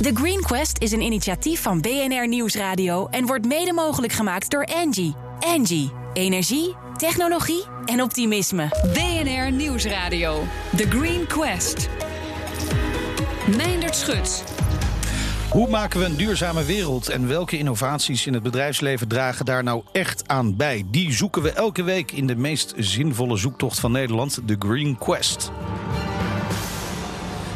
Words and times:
The 0.00 0.10
Green 0.14 0.40
Quest 0.40 0.78
is 0.78 0.92
een 0.92 1.00
initiatief 1.00 1.62
van 1.62 1.80
BNR 1.80 2.28
Nieuwsradio 2.28 3.06
en 3.06 3.26
wordt 3.26 3.46
mede 3.46 3.72
mogelijk 3.72 4.12
gemaakt 4.12 4.50
door 4.50 4.64
Angie. 4.64 5.14
Angie, 5.40 5.90
energie, 6.12 6.74
technologie 6.96 7.64
en 7.84 8.02
optimisme. 8.02 8.68
BNR 8.92 9.52
Nieuwsradio. 9.52 10.42
The 10.76 10.88
Green 10.88 11.26
Quest. 11.26 11.88
Meindert 13.56 13.96
Schut. 13.96 14.44
Hoe 15.50 15.68
maken 15.68 16.00
we 16.00 16.06
een 16.06 16.16
duurzame 16.16 16.64
wereld 16.64 17.08
en 17.08 17.28
welke 17.28 17.58
innovaties 17.58 18.26
in 18.26 18.34
het 18.34 18.42
bedrijfsleven 18.42 19.08
dragen 19.08 19.44
daar 19.44 19.62
nou 19.62 19.82
echt 19.92 20.28
aan 20.28 20.56
bij? 20.56 20.84
Die 20.90 21.12
zoeken 21.12 21.42
we 21.42 21.52
elke 21.52 21.82
week 21.82 22.12
in 22.12 22.26
de 22.26 22.36
meest 22.36 22.74
zinvolle 22.76 23.36
zoektocht 23.36 23.80
van 23.80 23.92
Nederland, 23.92 24.48
de 24.48 24.56
Green 24.58 24.98
Quest. 24.98 25.50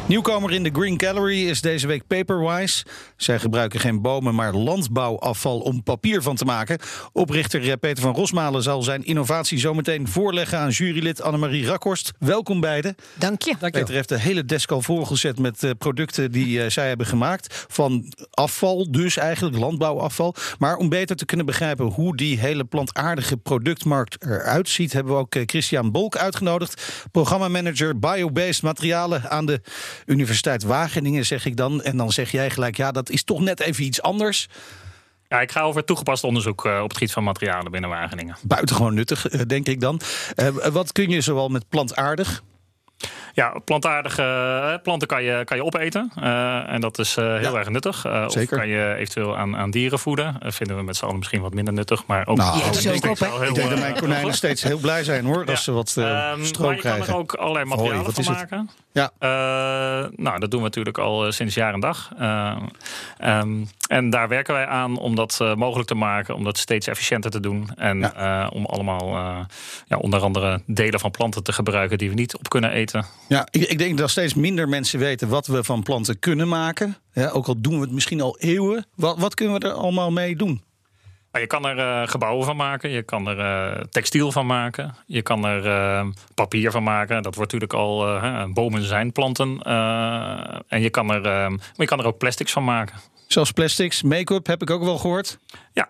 Nieuwkomer 0.07 0.51
in 0.51 0.63
de 0.63 0.69
Green 0.73 1.01
Gallery 1.01 1.49
is 1.49 1.61
deze 1.61 1.87
week 1.87 2.07
Paperwise. 2.07 2.85
Zij 3.17 3.39
gebruiken 3.39 3.79
geen 3.79 4.01
bomen, 4.01 4.35
maar 4.35 4.53
landbouwafval 4.53 5.59
om 5.59 5.83
papier 5.83 6.21
van 6.21 6.35
te 6.35 6.45
maken. 6.45 6.79
Oprichter 7.11 7.69
eh, 7.69 7.73
Peter 7.79 8.03
van 8.03 8.15
Rosmalen 8.15 8.63
zal 8.63 8.83
zijn 8.83 9.05
innovatie 9.05 9.59
zometeen 9.59 10.07
voorleggen 10.07 10.57
aan 10.57 10.69
jurylid 10.69 11.21
Annemarie 11.21 11.65
Rakhorst. 11.65 12.11
Welkom 12.19 12.59
beiden. 12.59 12.95
Dank 13.13 13.41
je. 13.41 13.55
Peter 13.57 13.93
heeft 13.93 14.09
de 14.09 14.19
hele 14.19 14.45
desk 14.45 14.71
al 14.71 14.81
voorgezet 14.81 15.39
met 15.39 15.63
uh, 15.63 15.71
producten 15.77 16.31
die 16.31 16.63
uh, 16.63 16.69
zij 16.69 16.87
hebben 16.87 17.05
gemaakt. 17.05 17.65
Van 17.67 18.13
afval, 18.31 18.91
dus 18.91 19.17
eigenlijk 19.17 19.57
landbouwafval. 19.57 20.35
Maar 20.59 20.75
om 20.75 20.89
beter 20.89 21.15
te 21.15 21.25
kunnen 21.25 21.45
begrijpen 21.45 21.85
hoe 21.85 22.17
die 22.17 22.39
hele 22.39 22.63
plantaardige 22.63 23.37
productmarkt 23.37 24.25
eruit 24.25 24.69
ziet, 24.69 24.93
hebben 24.93 25.13
we 25.13 25.19
ook 25.19 25.35
Christian 25.45 25.91
Bolk 25.91 26.17
uitgenodigd. 26.17 27.03
Programmamanager 27.11 27.99
Biobased 27.99 28.61
Materialen 28.61 29.29
aan 29.29 29.45
de 29.45 29.61
Universiteit 30.05 30.63
Wageningen, 30.63 31.25
zeg 31.25 31.45
ik 31.45 31.57
dan. 31.57 31.81
En 31.81 31.97
dan 31.97 32.11
zeg 32.11 32.31
jij 32.31 32.49
gelijk, 32.49 32.77
ja, 32.77 32.91
dat 32.91 33.09
is 33.09 33.23
toch 33.23 33.39
net 33.39 33.59
even 33.59 33.83
iets 33.83 34.01
anders. 34.01 34.47
Ja, 35.27 35.41
ik 35.41 35.51
ga 35.51 35.61
over 35.61 35.85
toegepast 35.85 36.23
onderzoek 36.23 36.65
uh, 36.65 36.77
op 36.77 36.83
het 36.83 36.93
gebied 36.93 37.11
van 37.11 37.23
materialen 37.23 37.71
binnen 37.71 37.89
Wageningen. 37.89 38.35
Buitengewoon 38.41 38.93
nuttig, 38.93 39.31
uh, 39.31 39.41
denk 39.47 39.67
ik 39.67 39.81
dan. 39.81 40.01
Uh, 40.35 40.47
wat 40.47 40.91
kun 40.91 41.09
je 41.09 41.21
zoal 41.21 41.49
met 41.49 41.69
plantaardig? 41.69 42.43
Ja, 43.35 43.59
plantaardige 43.65 44.79
planten 44.83 45.07
kan 45.07 45.23
je, 45.23 45.41
kan 45.43 45.57
je 45.57 45.63
opeten. 45.63 46.11
Uh, 46.19 46.71
en 46.71 46.81
dat 46.81 46.99
is 46.99 47.17
uh, 47.17 47.25
heel 47.25 47.53
ja, 47.53 47.59
erg 47.59 47.69
nuttig. 47.69 48.05
Uh, 48.05 48.25
of 48.27 48.45
kan 48.45 48.67
je 48.67 48.95
eventueel 48.97 49.37
aan, 49.37 49.57
aan 49.57 49.71
dieren 49.71 49.99
voeden. 49.99 50.37
vinden 50.41 50.77
we 50.77 50.83
met 50.83 50.95
z'n 50.95 51.05
allen 51.05 51.17
misschien 51.17 51.41
wat 51.41 51.53
minder 51.53 51.73
nuttig. 51.73 52.05
Maar 52.05 52.27
ook 52.27 52.37
nou, 52.37 52.57
op, 52.57 52.75
heel, 52.75 52.93
ik 52.93 53.01
denk 53.01 53.69
dat 53.69 53.79
mijn 53.79 53.95
konijnen 53.95 54.33
steeds 54.33 54.63
heel 54.63 54.77
blij 54.77 55.03
zijn 55.03 55.25
hoor. 55.25 55.37
Als 55.37 55.47
ja. 55.47 55.55
ze 55.55 55.71
wat 55.71 55.95
um, 55.97 56.45
stroom 56.45 56.65
maar 56.65 56.75
je 56.75 56.81
krijgen. 56.81 57.05
kan 57.05 57.13
er 57.13 57.19
ook 57.19 57.33
allerlei 57.33 57.65
materialen 57.65 58.01
Hoi, 58.01 58.23
van 58.23 58.33
maken. 58.33 58.69
Ja. 58.91 59.11
nou, 60.15 60.39
dat 60.39 60.51
doen 60.51 60.59
we 60.59 60.65
natuurlijk 60.65 60.97
al 60.97 61.31
sinds 61.31 61.55
jaar 61.55 61.73
en 61.73 61.79
dag. 61.79 62.11
Um, 63.23 63.69
en 63.87 64.09
daar 64.09 64.27
werken 64.27 64.53
wij 64.53 64.65
aan 64.65 64.97
om 64.97 65.15
dat 65.15 65.39
mogelijk 65.55 65.87
te 65.87 65.95
maken. 65.95 66.35
Om 66.35 66.43
dat 66.43 66.57
steeds 66.57 66.87
efficiënter 66.87 67.31
te 67.31 67.39
doen. 67.39 67.69
En 67.75 67.99
ja. 67.99 68.47
om 68.47 68.65
allemaal 68.65 69.17
ja, 69.87 69.97
onder 69.97 70.21
andere 70.21 70.61
delen 70.65 70.99
van 70.99 71.11
planten 71.11 71.43
te 71.43 71.53
gebruiken 71.53 71.97
die 71.97 72.09
we 72.09 72.15
niet 72.15 72.37
op 72.37 72.49
kunnen 72.49 72.71
eten. 72.71 73.05
Ja, 73.27 73.47
ik, 73.51 73.61
ik, 73.61 73.77
denk 73.77 73.97
dat 73.97 74.09
steeds 74.09 74.33
minder 74.33 74.69
mensen 74.69 74.99
weten 74.99 75.29
wat 75.29 75.47
we 75.47 75.63
van 75.63 75.83
planten 75.83 76.19
kunnen 76.19 76.47
maken. 76.47 76.97
Ja, 77.13 77.29
ook 77.29 77.47
al 77.47 77.61
doen 77.61 77.73
we 77.73 77.81
het 77.81 77.91
misschien 77.91 78.21
al 78.21 78.37
eeuwen. 78.39 78.85
Wat, 78.95 79.17
wat 79.17 79.33
kunnen 79.33 79.59
we 79.59 79.67
er 79.67 79.73
allemaal 79.73 80.11
mee 80.11 80.35
doen? 80.35 80.63
Je 81.31 81.47
kan 81.47 81.65
er 81.65 81.77
uh, 81.77 82.07
gebouwen 82.07 82.45
van 82.45 82.55
maken, 82.55 82.89
je 82.89 83.03
kan 83.03 83.27
er 83.27 83.37
uh, 83.37 83.81
textiel 83.89 84.31
van 84.31 84.45
maken, 84.45 84.95
je 85.05 85.21
kan 85.21 85.45
er 85.45 85.65
uh, 85.65 86.07
papier 86.33 86.71
van 86.71 86.83
maken. 86.83 87.23
Dat 87.23 87.35
wordt 87.35 87.51
natuurlijk 87.51 87.81
al, 87.81 88.19
bomen 88.53 88.83
zijn 88.83 89.11
planten. 89.11 89.61
en 90.67 90.81
je 90.81 90.89
kan, 90.89 91.11
er, 91.11 91.21
maar 91.51 91.59
je 91.75 91.85
kan 91.85 91.99
er 91.99 92.05
ook 92.05 92.17
plastics 92.17 92.51
van 92.51 92.63
maken. 92.63 92.95
Zelfs 93.27 93.51
plastics, 93.51 94.03
make-up 94.03 94.47
heb 94.47 94.61
ik 94.61 94.69
ook 94.69 94.83
wel 94.83 94.97
gehoord. 94.97 95.39
Ja, 95.73 95.89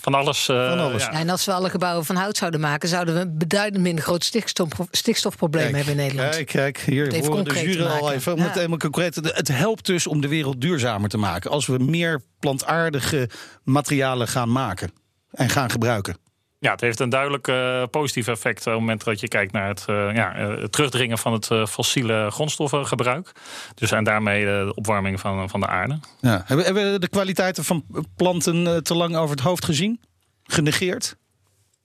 van 0.00 0.14
alles. 0.14 0.48
Uh, 0.48 0.68
van 0.68 0.78
alles. 0.78 1.02
Ja. 1.02 1.10
en 1.10 1.28
als 1.28 1.44
we 1.44 1.52
alle 1.52 1.70
gebouwen 1.70 2.04
van 2.04 2.16
hout 2.16 2.36
zouden 2.36 2.60
maken, 2.60 2.88
zouden 2.88 3.14
we 3.14 3.20
een 3.20 3.38
beduidend 3.38 3.82
minder 3.82 4.04
groot 4.04 4.24
stikstof, 4.24 4.68
stikstofprobleem 4.90 5.62
kijk, 5.62 5.76
hebben 5.76 5.94
in 5.94 6.00
Nederland. 6.00 6.34
Kijk, 6.34 6.46
kijk 6.46 6.78
hier 6.78 7.26
horen 7.26 7.44
de 7.44 7.60
jury 7.60 7.86
al 7.86 8.12
even. 8.12 8.32
Om 8.32 8.38
ja. 8.38 8.44
het 8.44 8.54
helemaal 8.54 8.78
concreet. 8.78 9.14
Het 9.14 9.48
helpt 9.48 9.86
dus 9.86 10.06
om 10.06 10.20
de 10.20 10.28
wereld 10.28 10.60
duurzamer 10.60 11.08
te 11.08 11.18
maken. 11.18 11.50
Als 11.50 11.66
we 11.66 11.78
meer 11.78 12.22
plantaardige 12.38 13.30
materialen 13.62 14.28
gaan 14.28 14.52
maken 14.52 14.90
en 15.30 15.48
gaan 15.48 15.70
gebruiken. 15.70 16.16
Ja, 16.58 16.70
het 16.70 16.80
heeft 16.80 17.00
een 17.00 17.08
duidelijk 17.08 17.48
uh, 17.48 17.82
positief 17.90 18.28
effect 18.28 18.58
op 18.58 18.64
het 18.64 18.80
moment 18.80 19.04
dat 19.04 19.20
je 19.20 19.28
kijkt 19.28 19.52
naar 19.52 19.68
het, 19.68 19.84
uh, 19.90 20.14
ja, 20.14 20.34
het 20.34 20.72
terugdringen 20.72 21.18
van 21.18 21.32
het 21.32 21.50
fossiele 21.68 22.30
grondstoffengebruik. 22.30 23.32
Dus 23.74 23.90
en 23.90 24.04
daarmee 24.04 24.44
de 24.44 24.72
opwarming 24.74 25.20
van, 25.20 25.48
van 25.48 25.60
de 25.60 25.66
aarde. 25.66 25.98
Ja. 26.20 26.42
Hebben, 26.44 26.64
hebben 26.64 26.92
we 26.92 26.98
de 26.98 27.08
kwaliteiten 27.08 27.64
van 27.64 27.84
planten 28.16 28.84
te 28.84 28.94
lang 28.94 29.16
over 29.16 29.36
het 29.36 29.44
hoofd 29.44 29.64
gezien? 29.64 30.00
Genegeerd? 30.44 31.16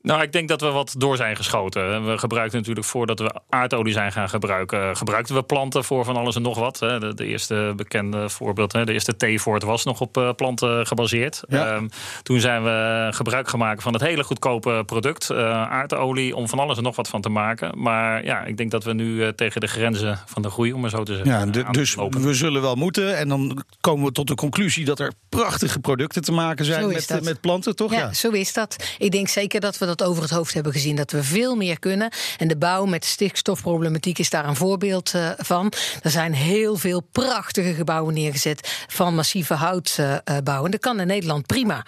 Nou, 0.01 0.22
ik 0.22 0.31
denk 0.31 0.47
dat 0.47 0.62
we 0.62 0.67
wat 0.67 0.95
door 0.97 1.16
zijn 1.16 1.35
geschoten. 1.35 2.06
We 2.06 2.17
gebruikten 2.17 2.57
natuurlijk 2.59 2.85
voordat 2.85 3.19
we 3.19 3.34
aardolie 3.50 3.94
zijn 3.94 4.12
gaan 4.12 4.29
gebruiken, 4.29 4.97
gebruikten 4.97 5.35
we 5.35 5.44
planten 5.44 5.84
voor 5.84 6.06
van 6.06 6.16
alles 6.16 6.35
en 6.35 6.41
nog 6.41 6.57
wat. 6.57 6.78
De, 6.78 7.12
de 7.16 7.25
eerste 7.25 7.73
bekende 7.75 8.29
voorbeeld, 8.29 8.72
de 8.72 8.94
eerste 8.94 9.16
theevoort 9.16 9.63
was 9.63 9.84
nog 9.84 10.01
op 10.01 10.34
planten 10.35 10.88
gebaseerd. 10.88 11.44
Ja. 11.47 11.75
Um, 11.75 11.89
toen 12.23 12.39
zijn 12.39 12.63
we 12.63 13.07
gebruik 13.12 13.50
gemaakt 13.50 13.84
van 13.84 13.94
het 13.94 14.01
hele 14.01 14.23
goedkope 14.23 14.84
product, 14.85 15.29
uh, 15.31 15.38
aardolie, 15.51 16.35
om 16.35 16.50
van 16.50 16.59
alles 16.59 16.78
en 16.78 16.83
nog 16.83 16.95
wat 16.95 17.07
van 17.07 17.22
te 17.22 17.29
maken. 17.29 17.79
Maar 17.81 18.25
ja, 18.25 18.44
ik 18.44 18.57
denk 18.57 18.72
dat 18.72 18.83
we 18.83 18.94
nu 18.94 19.33
tegen 19.35 19.62
de 19.62 19.68
grenzen 19.68 20.19
van 20.25 20.41
de 20.41 20.50
groei, 20.50 20.73
om 20.73 20.81
maar 20.81 20.89
zo 20.89 21.03
te 21.03 21.16
zeggen. 21.16 21.31
Ja, 21.31 21.45
de, 21.45 21.66
dus 21.72 21.95
lopen. 21.95 22.22
we 22.22 22.33
zullen 22.33 22.62
wel 22.62 22.75
moeten. 22.75 23.18
En 23.18 23.28
dan 23.28 23.63
komen 23.81 24.06
we 24.06 24.12
tot 24.12 24.28
de 24.28 24.35
conclusie 24.35 24.85
dat 24.85 25.00
er 25.00 25.12
prachtige 25.29 25.79
producten 25.79 26.22
te 26.22 26.31
maken 26.31 26.66
zijn 26.66 26.88
met, 26.88 27.19
met 27.23 27.41
planten, 27.41 27.75
toch? 27.75 27.91
Ja, 27.91 28.00
ja, 28.00 28.13
zo 28.13 28.29
is 28.29 28.53
dat. 28.53 28.95
Ik 28.97 29.12
denk 29.12 29.28
zeker 29.28 29.59
dat 29.59 29.78
we 29.78 29.85
dat 29.85 29.91
over 30.00 30.22
het 30.22 30.31
hoofd 30.31 30.53
hebben 30.53 30.72
gezien. 30.72 30.96
Dat 30.96 31.12
we 31.12 31.24
veel 31.24 31.56
meer 31.56 31.79
kunnen. 31.79 32.12
En 32.38 32.47
de 32.47 32.57
bouw 32.57 32.85
met 32.85 33.06
stikstofproblematiek 33.06 34.19
is 34.19 34.29
daar 34.29 34.46
een 34.46 34.56
voorbeeld 34.56 35.13
uh, 35.16 35.29
van. 35.38 35.74
Er 36.02 36.12
zijn 36.12 36.34
heel 36.34 36.75
veel 36.75 37.02
prachtige 37.12 37.74
gebouwen 37.74 38.13
neergezet 38.13 38.85
van 38.88 39.16
massieve 39.16 39.53
houtbouw. 39.53 40.59
Uh, 40.59 40.66
en 40.66 40.72
dat 40.72 40.80
kan 40.80 41.00
in 41.00 41.07
Nederland 41.07 41.46
prima. 41.46 41.85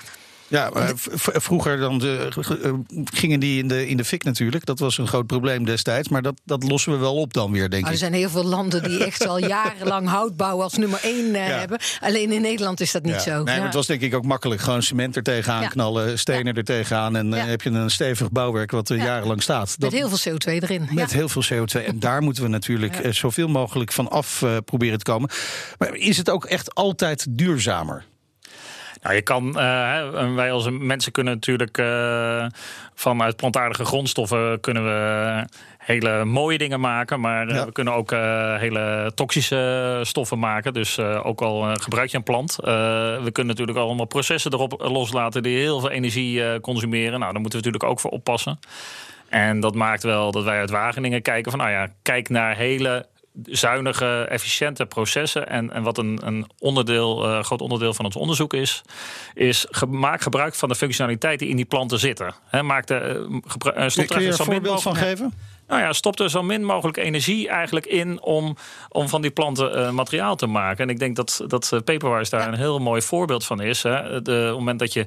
Ja, 0.54 0.70
maar 0.74 0.92
vroeger 1.16 1.78
dan 1.78 1.98
de, 1.98 2.30
gingen 3.04 3.40
die 3.40 3.62
in 3.62 3.68
de, 3.68 3.88
in 3.88 3.98
de 3.98 4.06
fik 4.06 4.24
natuurlijk. 4.24 4.66
Dat 4.66 4.80
was 4.80 4.98
een 4.98 5.08
groot 5.08 5.28
probleem 5.28 5.66
destijds. 5.66 6.10
Maar 6.10 6.22
dat, 6.22 6.42
dat 6.46 6.64
lossen 6.64 6.92
we 6.92 6.98
wel 6.98 7.16
op 7.16 7.34
dan 7.34 7.52
weer, 7.52 7.70
denk 7.70 7.86
ik. 7.86 7.92
Er 7.92 7.98
zijn 7.98 8.14
heel 8.14 8.30
veel 8.30 8.44
landen 8.44 8.84
die 8.84 9.06
echt 9.06 9.28
al 9.28 9.38
jarenlang 9.58 10.08
houtbouw 10.08 10.62
als 10.62 10.74
nummer 10.74 11.00
één 11.04 11.32
ja. 11.32 11.40
hebben. 11.40 11.80
Alleen 12.00 12.32
in 12.32 12.42
Nederland 12.42 12.80
is 12.80 12.92
dat 12.92 13.04
niet 13.04 13.14
ja. 13.14 13.20
zo. 13.20 13.34
Nee, 13.34 13.44
maar 13.44 13.56
ja. 13.56 13.64
het 13.64 13.74
was 13.74 13.88
denk 13.88 14.02
ik 14.02 14.14
ook 14.14 14.26
makkelijk. 14.26 14.62
Gewoon 14.62 14.84
cement 14.84 15.16
er 15.16 15.24
tegenaan 15.24 15.70
knallen, 15.70 16.20
stenen 16.20 16.56
er 16.56 16.64
tegenaan. 16.64 17.16
En 17.16 17.30
dan 17.30 17.40
heb 17.40 17.62
je 17.62 17.70
een 17.70 17.92
stevig 17.92 18.32
bouwwerk 18.32 18.72
wat 18.72 18.90
er 18.90 18.98
jarenlang 18.98 19.42
staat. 19.42 19.80
Dat, 19.80 19.92
met 19.92 20.00
heel 20.00 20.10
veel 20.10 20.34
CO2 20.34 20.64
erin. 20.64 20.90
Met 20.92 21.14
heel 21.14 21.30
veel 21.30 21.44
CO2. 21.54 21.86
En 21.86 22.00
daar 22.00 22.22
moeten 22.22 22.44
we 22.44 22.50
natuurlijk 22.50 23.08
zoveel 23.10 23.48
mogelijk 23.48 23.92
van 23.92 24.10
af 24.10 24.42
uh, 24.42 24.58
proberen 24.66 24.98
te 24.98 25.12
komen. 25.12 25.30
Maar 25.78 25.96
is 25.96 26.18
het 26.18 26.30
ook 26.30 26.46
echt 26.46 26.76
altijd 26.76 27.26
duurzamer? 27.30 28.06
Nou, 29.04 29.16
je 29.16 29.22
kan, 29.22 29.48
uh, 29.48 30.36
wij 30.36 30.52
als 30.52 30.70
mensen 30.70 31.12
kunnen 31.12 31.34
natuurlijk 31.34 31.78
uh, 31.78 32.46
vanuit 32.94 33.36
plantaardige 33.36 33.86
grondstoffen 33.86 34.60
kunnen 34.60 34.84
we 34.84 35.46
hele 35.78 36.26
mooie 36.26 36.58
dingen 36.58 36.80
maken, 36.80 37.20
maar 37.20 37.48
uh, 37.48 37.56
Ja. 37.56 37.66
we 37.66 37.72
kunnen 37.72 37.94
ook 37.94 38.12
hele 38.60 39.12
toxische 39.16 40.00
stoffen 40.04 40.40
maken. 40.40 40.74
Dus 40.74 41.00
ook 41.00 41.42
al 41.42 41.76
gebruik 41.80 42.10
je 42.10 42.18
een 42.18 42.24
plant. 42.24 42.56
We 42.56 43.30
kunnen 43.32 43.56
natuurlijk 43.56 43.78
allemaal 43.78 44.06
processen 44.06 44.54
erop 44.54 44.82
loslaten 44.88 45.44
die 45.44 45.58
heel 45.58 45.80
veel 45.80 45.90
energie 45.92 46.60
consumeren. 46.60 47.20
Nou, 47.20 47.32
daar 47.32 47.42
moeten 47.42 47.60
we 47.60 47.66
natuurlijk 47.66 47.84
ook 47.84 48.00
voor 48.00 48.12
oppassen. 48.12 48.60
En 49.30 49.60
dat 49.60 49.76
maakt 49.76 50.04
wel 50.04 50.32
dat 50.32 50.44
wij 50.44 50.60
uit 50.60 50.70
Wageningen 50.70 51.22
kijken 51.22 51.52
van, 51.52 51.60
nou 51.60 51.72
ja, 51.72 51.88
kijk 52.02 52.30
naar 52.30 52.56
hele 52.56 53.06
zuinige, 53.44 54.26
efficiënte 54.30 54.86
processen. 54.86 55.50
En, 55.50 55.72
en 55.72 55.84
wat 55.84 55.98
een, 55.98 56.20
een 56.24 56.50
onderdeel, 56.60 57.26
uh, 57.30 57.44
groot 57.44 57.62
onderdeel 57.62 57.94
van 57.94 58.06
ons 58.06 58.16
onderzoek 58.16 58.54
is, 58.54 58.82
is 59.34 59.66
ge 59.70 59.86
maak 59.86 60.22
gebruik 60.22 60.56
van 60.56 60.70
de 60.70 60.76
functionaliteit 60.76 61.40
die 61.40 61.50
in 61.50 61.56
die 61.56 61.66
planten 61.66 62.00
zitten. 62.00 62.34
He, 62.46 62.64
maak 62.64 62.86
de, 62.86 63.28
uh, 63.30 63.40
gebru- 63.48 63.74
uh, 63.78 63.88
stop 63.88 64.08
Kun 64.08 64.22
je 64.22 64.28
er 64.28 64.40
een 64.40 64.46
voorbeeld 64.46 64.82
van 64.82 64.96
geven? 64.96 65.34
nou 65.68 65.82
ja, 65.82 65.94
stop 65.94 66.20
er 66.20 66.30
zo 66.30 66.44
min 66.44 66.66
mogelijk 66.66 66.98
energie 66.98 67.48
eigenlijk 67.48 67.86
in 67.86 68.22
om, 68.22 68.58
om 68.90 69.10
van 69.10 69.22
die 69.22 69.32
planten 69.32 69.80
uh, 69.80 69.90
materiaal 69.90 70.36
te 70.36 70.48
maken. 70.48 70.84
En 70.84 70.90
ik 70.90 71.00
denk 71.00 71.16
dat, 71.16 71.44
dat 71.48 71.82
Paperwise 71.86 72.30
daar 72.30 72.48
een 72.48 72.54
heel 72.54 72.80
mooi 72.80 73.02
voorbeeld 73.02 73.46
van 73.46 73.62
is. 73.62 73.84
Hè. 73.84 74.22
De, 74.22 74.32
op 74.32 74.46
het 74.46 74.54
moment 74.54 74.80
dat 74.80 74.94
je 74.94 75.06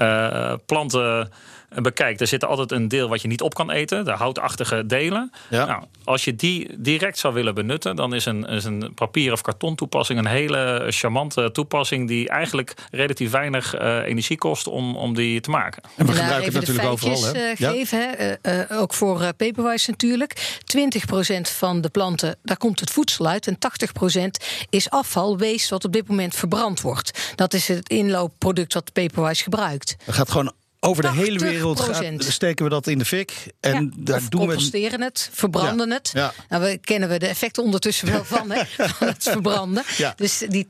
uh, 0.00 0.54
planten 0.66 1.30
bekijkt, 1.76 2.20
er 2.20 2.26
zit 2.26 2.44
altijd 2.44 2.72
een 2.72 2.88
deel 2.88 3.08
wat 3.08 3.22
je 3.22 3.28
niet 3.28 3.42
op 3.42 3.54
kan 3.54 3.70
eten, 3.70 4.04
de 4.04 4.10
houtachtige 4.10 4.86
delen. 4.86 5.32
Ja. 5.50 5.64
Nou, 5.66 5.84
als 6.04 6.24
je 6.24 6.36
die 6.36 6.68
direct 6.78 7.18
zou 7.18 7.34
willen 7.34 7.54
benutten, 7.54 7.96
dan 7.96 8.14
is 8.14 8.24
een, 8.24 8.44
is 8.44 8.64
een 8.64 8.92
papier- 8.94 9.32
of 9.32 9.40
karton 9.40 9.74
toepassing 9.74 10.18
een 10.18 10.26
hele 10.26 10.86
charmante 10.88 11.50
toepassing 11.52 12.08
die 12.08 12.28
eigenlijk 12.28 12.74
relatief 12.90 13.30
weinig 13.30 13.74
eh, 13.74 13.96
energie 13.96 14.38
kost 14.38 14.66
om, 14.66 14.96
om 14.96 15.14
die 15.14 15.40
te 15.40 15.50
maken. 15.50 15.82
En 15.96 16.06
we 16.06 16.12
daar 16.12 16.22
gebruiken 16.22 16.52
het 16.52 16.60
natuurlijk 16.60 16.88
overal. 16.88 17.24
Hè? 17.24 17.30
eh, 17.32 17.54
Ja? 17.56 17.70
geven, 17.70 17.98
hè. 17.98 18.32
Eh, 18.32 18.60
eh, 18.60 18.80
ook 18.80 18.94
voor 18.94 19.32
Paperwise 19.36 19.90
natuurlijk. 19.90 20.58
20% 20.64 21.50
van 21.50 21.80
de 21.80 21.88
planten, 21.88 22.36
daar 22.42 22.56
komt 22.56 22.80
het 22.80 22.90
voedsel 22.90 23.26
uit. 23.26 23.46
En 23.46 23.58
80% 23.58 24.44
is 24.70 24.90
afval, 24.90 25.38
waste, 25.38 25.68
wat 25.70 25.84
op 25.84 25.92
dit 25.92 26.08
moment 26.08 26.34
verbrand 26.34 26.80
wordt. 26.80 27.32
Dat 27.34 27.54
is 27.54 27.68
het 27.68 27.88
inloopproduct 27.88 28.74
wat 28.74 28.92
Paperwise 28.92 29.42
gebruikt. 29.42 29.96
Het 30.04 30.14
gaat 30.14 30.30
gewoon 30.30 30.52
over 30.84 31.02
de 31.02 31.12
hele 31.12 31.38
wereld. 31.38 31.80
80%. 31.80 31.84
Gaat, 31.84 32.24
steken 32.24 32.64
we 32.64 32.70
dat 32.70 32.86
in 32.86 32.98
de 32.98 33.04
fik. 33.04 33.46
En 33.60 33.84
Ja, 33.84 33.90
daar 34.04 34.20
doen 34.28 34.40
we. 34.40 34.46
composteren 34.46 35.00
het, 35.00 35.30
verbranden 35.32 35.88
Ja, 35.88 35.94
het. 35.94 36.10
ja. 36.14 36.32
Nou, 36.48 36.62
we 36.62 36.78
kennen 36.78 37.08
we 37.08 37.18
de 37.18 37.26
effecten 37.26 37.62
ondertussen 37.62 38.10
wel 38.12 38.24
van, 38.24 38.50
hè, 38.50 38.62
van 38.98 39.06
het 39.06 39.22
verbranden. 39.22 39.82
Dus 40.16 40.42
die 40.48 40.66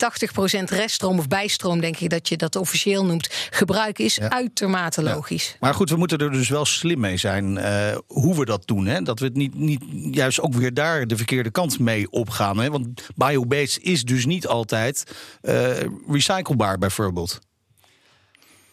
80% 0.61 0.63
reststroom 0.65 1.19
of 1.19 1.29
bijstroom, 1.29 1.81
denk 1.81 1.97
ik 1.97 2.11
dat 2.11 2.29
je 2.29 2.37
dat 2.37 2.57
officieel 2.57 3.05
noemt, 3.05 3.29
gebruiken 3.51 4.05
is 4.05 4.21
uitermate 4.21 5.03
logisch. 5.03 5.57
Maar 5.61 5.75
goed, 5.75 5.91
we 5.91 5.97
moeten 5.97 6.19
er 6.19 6.31
dus 6.33 6.49
wel 6.49 6.65
slim 6.65 7.01
mee 7.01 7.17
zijn 7.17 7.59
eh, 7.59 7.97
hoe 8.07 8.37
we 8.39 8.45
dat 8.45 8.67
doen. 8.67 8.87
Hè? 8.87 9.03
Dat 9.03 9.19
we 9.19 9.25
het 9.25 9.37
niet, 9.37 9.55
niet 9.55 9.83
juist 10.11 10.41
ook 10.41 10.55
weer 10.55 10.75
daar 10.75 11.07
de 11.07 11.17
verkeerde 11.17 11.51
kant 11.51 11.79
mee 11.79 12.11
opgaan. 12.11 12.59
Hè? 12.59 12.71
Want 12.71 12.89
biobased 13.15 13.83
is 13.83 14.03
dus 14.03 14.27
niet 14.27 14.47
altijd 14.47 15.05
eh, 15.41 15.71
recyclebaar, 16.09 16.79
bijvoorbeeld. 16.79 17.39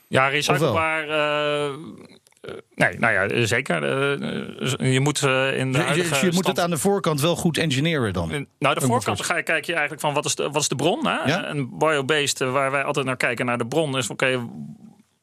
Ja, 0.09 0.27
recyclebaar. 0.27 1.09
eh, 1.09 1.65
eh, 1.65 1.73
nee, 2.75 3.00
nou 3.00 3.13
ja, 3.13 3.45
zeker. 3.45 3.83
Eh, 3.83 4.91
je 4.94 5.00
moet 5.00 5.21
in 5.56 5.71
de 5.71 5.77
huidige 5.77 6.25
je 6.25 6.31
moet 6.31 6.47
het 6.47 6.59
aan 6.59 6.69
de 6.69 6.77
voorkant 6.77 7.21
wel 7.21 7.35
goed 7.35 7.57
engineeren 7.57 8.13
dan. 8.13 8.47
Nou, 8.59 8.75
de 8.75 8.81
voorkant 8.81 9.23
ga 9.23 9.38
je, 9.38 9.44
kijk 9.44 9.65
je 9.65 9.71
eigenlijk 9.71 10.01
van 10.01 10.13
wat 10.13 10.25
is 10.25 10.35
de, 10.35 10.44
wat 10.44 10.61
is 10.61 10.67
de 10.67 10.75
bron? 10.75 11.07
Hè? 11.07 11.23
Ja. 11.25 11.44
En 11.44 11.77
biobased, 11.77 12.39
waar 12.39 12.71
wij 12.71 12.83
altijd 12.83 13.06
naar 13.06 13.17
kijken 13.17 13.45
naar 13.45 13.57
de 13.57 13.67
bron, 13.67 13.97
is 13.97 14.09
oké. 14.09 14.47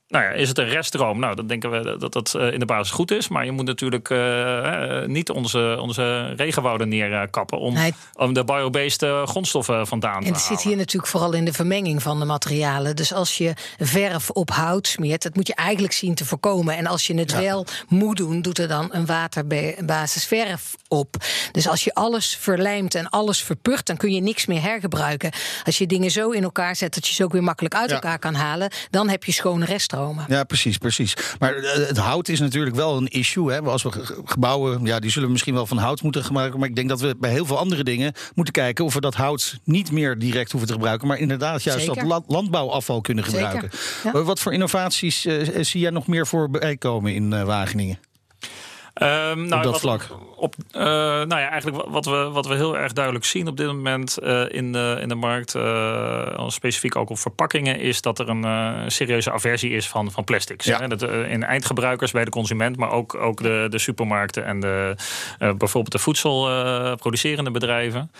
Nou 0.08 0.24
ja, 0.24 0.30
is 0.30 0.48
het 0.48 0.58
een 0.58 0.68
reststroom? 0.68 1.18
Nou, 1.18 1.34
dan 1.34 1.46
denken 1.46 1.70
we 1.70 1.96
dat 1.98 2.12
dat 2.12 2.34
eh, 2.34 2.52
in 2.52 2.58
de 2.58 2.64
basis 2.66 2.90
goed 2.92 3.10
is. 3.10 3.28
Maar 3.28 3.44
je 3.44 3.52
moet 3.52 3.64
natuurlijk 3.64 4.10
eh, 4.10 5.00
eh, 5.02 5.08
niet 5.08 5.30
onze, 5.30 5.76
onze 5.80 6.32
regenwouden 6.36 6.88
neerkappen 6.88 7.58
om, 7.58 7.74
Nee. 7.74 7.94
om 8.16 8.32
de 8.32 8.44
biobased 8.44 9.02
grondstoffen 9.24 9.86
vandaan 9.86 10.20
te 10.20 10.26
En 10.26 10.32
het 10.32 10.40
zit 10.40 10.48
halen. 10.48 10.68
hier 10.68 10.76
natuurlijk 10.76 11.10
vooral 11.12 11.32
in 11.32 11.44
de 11.44 11.52
vermenging 11.52 12.02
van 12.02 12.18
de 12.18 12.24
materialen. 12.24 12.96
Dus 12.96 13.12
als 13.12 13.38
je 13.38 13.52
verf 13.78 14.30
op 14.30 14.50
hout 14.50 14.86
smeert, 14.86 15.22
dat 15.22 15.34
moet 15.34 15.46
je 15.46 15.54
eigenlijk 15.54 15.94
zien 15.94 16.14
te 16.14 16.24
voorkomen. 16.24 16.76
En 16.76 16.86
als 16.86 17.06
je 17.06 17.14
het 17.14 17.32
wel 17.40 17.66
moet 17.88 18.16
doen, 18.16 18.42
doet 18.42 18.58
er 18.58 18.68
dan 18.68 18.88
een 18.92 19.06
waterbasis 19.06 20.24
verf 20.26 20.74
op. 20.88 21.16
Dus 21.52 21.68
als 21.68 21.84
je 21.84 21.94
alles 21.94 22.36
verlijmt 22.40 22.94
en 22.94 23.08
alles 23.08 23.42
verpurt, 23.42 23.86
dan 23.86 23.96
kun 23.96 24.12
je 24.12 24.20
niks 24.20 24.46
meer 24.46 24.62
hergebruiken. 24.62 25.32
Als 25.64 25.78
je 25.78 25.86
dingen 25.86 26.10
zo 26.10 26.30
in 26.30 26.42
elkaar 26.42 26.76
zet 26.76 26.94
dat 26.94 27.06
je 27.08 27.14
ze 27.14 27.24
ook 27.24 27.32
weer 27.32 27.42
makkelijk 27.42 27.74
uit 27.74 27.88
Ja. 27.88 27.94
elkaar 27.94 28.18
kan 28.18 28.34
halen, 28.34 28.70
dan 28.90 29.08
heb 29.08 29.24
je 29.24 29.32
schone 29.32 29.64
Ja, 30.28 30.44
precies, 30.44 30.78
precies. 30.78 31.16
Maar 31.38 31.54
eh, 31.54 31.86
het 31.86 31.96
hout 31.96 32.28
is 32.28 32.40
natuurlijk 32.40 32.76
wel 32.76 32.96
een 32.96 33.06
issue. 33.08 33.52
Hè? 33.52 33.60
Als 33.60 33.82
we 33.82 33.92
ge- 33.92 34.20
gebouwen, 34.24 34.84
ja, 34.84 34.98
die 34.98 35.10
zullen 35.10 35.26
we 35.26 35.32
misschien 35.32 35.54
wel 35.54 35.66
van 35.66 35.76
hout 35.78 36.02
moeten 36.02 36.24
gebruiken. 36.24 36.58
Maar 36.60 36.68
ik 36.68 36.74
denk 36.76 36.88
dat 36.88 37.00
we 37.00 37.14
bij 37.18 37.30
heel 37.30 37.46
veel 37.46 37.58
andere 37.58 37.84
dingen 37.84 38.12
moeten 38.34 38.54
kijken 38.54 38.84
of 38.84 38.94
we 38.94 39.00
dat 39.00 39.14
hout 39.14 39.58
niet 39.64 39.92
meer 39.92 40.18
direct 40.18 40.50
hoeven 40.50 40.68
te 40.68 40.74
gebruiken. 40.74 41.08
Maar 41.08 41.18
inderdaad 41.18 41.62
juist 41.62 41.84
Zeker. 41.84 42.02
dat 42.02 42.10
la- 42.26 42.34
landbouwafval 42.34 43.00
kunnen 43.00 43.24
gebruiken. 43.24 43.70
ja. 44.12 44.22
Wat 44.22 44.40
voor 44.40 44.52
innovaties 44.52 45.24
eh, 45.24 45.62
zie 45.64 45.80
jij 45.80 45.90
nog 45.90 46.06
meer 46.06 46.26
voorbij 46.26 46.76
komen 46.76 47.14
in 47.14 47.32
eh, 47.32 47.42
Wageningen? 47.44 47.98
Ehm, 48.96 49.46
nou, 49.46 49.62
dat 49.62 49.72
wat, 49.72 49.80
vlak? 49.80 50.08
Op, 50.36 50.54
eh, 50.70 50.82
nou 50.82 51.28
ja, 51.28 51.48
eigenlijk 51.48 51.84
wat- 51.88 52.04
we, 52.04 52.30
wat 52.32 52.46
we 52.46 52.54
heel 52.54 52.78
erg 52.78 52.92
duidelijk 52.92 53.24
zien 53.24 53.48
op 53.48 53.56
dit 53.56 53.66
moment 53.66 54.18
eh, 54.18 54.44
in, 54.48 54.72
de, 54.72 54.98
in 55.00 55.08
de 55.08 55.14
markt, 55.14 55.54
eh, 55.54 56.48
specifiek 56.48 56.96
ook 56.96 57.10
op 57.10 57.18
verpakkingen, 57.18 57.78
is 57.80 58.00
dat 58.00 58.18
er 58.18 58.28
een 58.28 58.90
serieuze 58.90 59.32
aversie 59.32 59.70
is 59.70 59.88
van, 59.88 60.10
van 60.10 60.24
plastics. 60.24 60.64
Ja. 60.64 60.78
Hè? 60.78 60.88
Dat, 60.88 61.02
in 61.02 61.44
eindgebruikers 61.44 62.10
bij 62.10 62.24
de 62.24 62.30
consument, 62.30 62.76
maar 62.76 62.90
ook, 62.90 63.14
ook 63.14 63.42
de, 63.42 63.66
de 63.70 63.78
supermarkten 63.78 64.44
en 64.44 64.60
de, 64.60 64.96
bijvoorbeeld 65.38 65.92
de 65.92 65.98
voedselproducerende 65.98 67.50
bedrijven. 67.50 68.10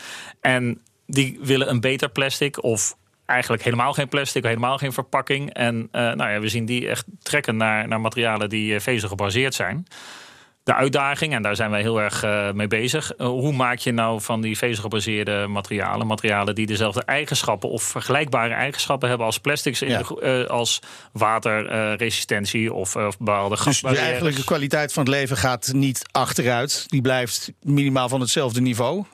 En 0.41 0.81
die 1.07 1.39
willen 1.43 1.71
een 1.71 1.81
beter 1.81 2.09
plastic 2.09 2.63
of 2.63 2.97
eigenlijk 3.27 3.63
helemaal 3.63 3.93
geen 3.93 4.09
plastic, 4.09 4.45
helemaal 4.45 4.79
geen 4.79 4.93
verpakking. 4.93 5.53
En 5.53 5.89
nou 5.91 6.31
ja, 6.31 6.41
we 6.41 6.49
zien 6.49 6.65
die 6.65 6.89
echt 6.89 7.07
trekken 7.23 7.57
naar, 7.57 7.89
naar 7.89 8.01
materialen 8.01 8.49
die 8.49 8.75
eh, 8.75 8.81
vezel 8.81 9.09
gebaseerd 9.09 9.55
zijn. 9.55 9.87
De 10.67 10.75
uitdaging, 10.75 11.35
en 11.35 11.43
daar 11.43 11.57
zijn 11.57 11.71
wij 11.71 11.81
heel 11.81 12.01
erg 12.01 12.23
eh, 12.23 12.53
mee 12.53 12.67
bezig. 12.67 13.13
eh, 13.13 13.27
hoe 13.27 13.53
maak 13.53 13.79
je 13.79 13.93
nou 13.93 14.21
van 14.21 14.41
die 14.41 14.59
vezelgebaseerde 14.59 15.47
materialen, 15.49 16.07
materialen 16.07 16.55
die 16.55 16.67
dezelfde 16.67 17.03
eigenschappen 17.03 17.69
of 17.69 17.83
vergelijkbare 17.83 18.55
eigenschappen 18.55 19.09
hebben 19.09 19.27
als 19.27 19.39
plastics, 19.39 19.83
in 19.83 19.89
de 19.89 20.21
eh, 20.21 20.51
als 20.51 20.81
waterresistentie 21.13 22.73
of, 22.73 22.97
of 22.97 23.19
bepaalde 23.19 23.49
Dus 23.49 23.59
de 23.59 23.65
gasbarrières. 23.65 24.07
eigenlijk 24.07 24.37
de 24.37 24.45
kwaliteit 24.45 24.93
van 24.93 25.05
het 25.05 25.13
leven 25.13 25.37
gaat 25.37 25.73
niet 25.73 26.07
achteruit. 26.11 26.85
Die 26.87 27.01
blijft 27.01 27.53
minimaal 27.61 28.09
van 28.09 28.21
hetzelfde 28.21 28.61
niveau. 28.61 29.05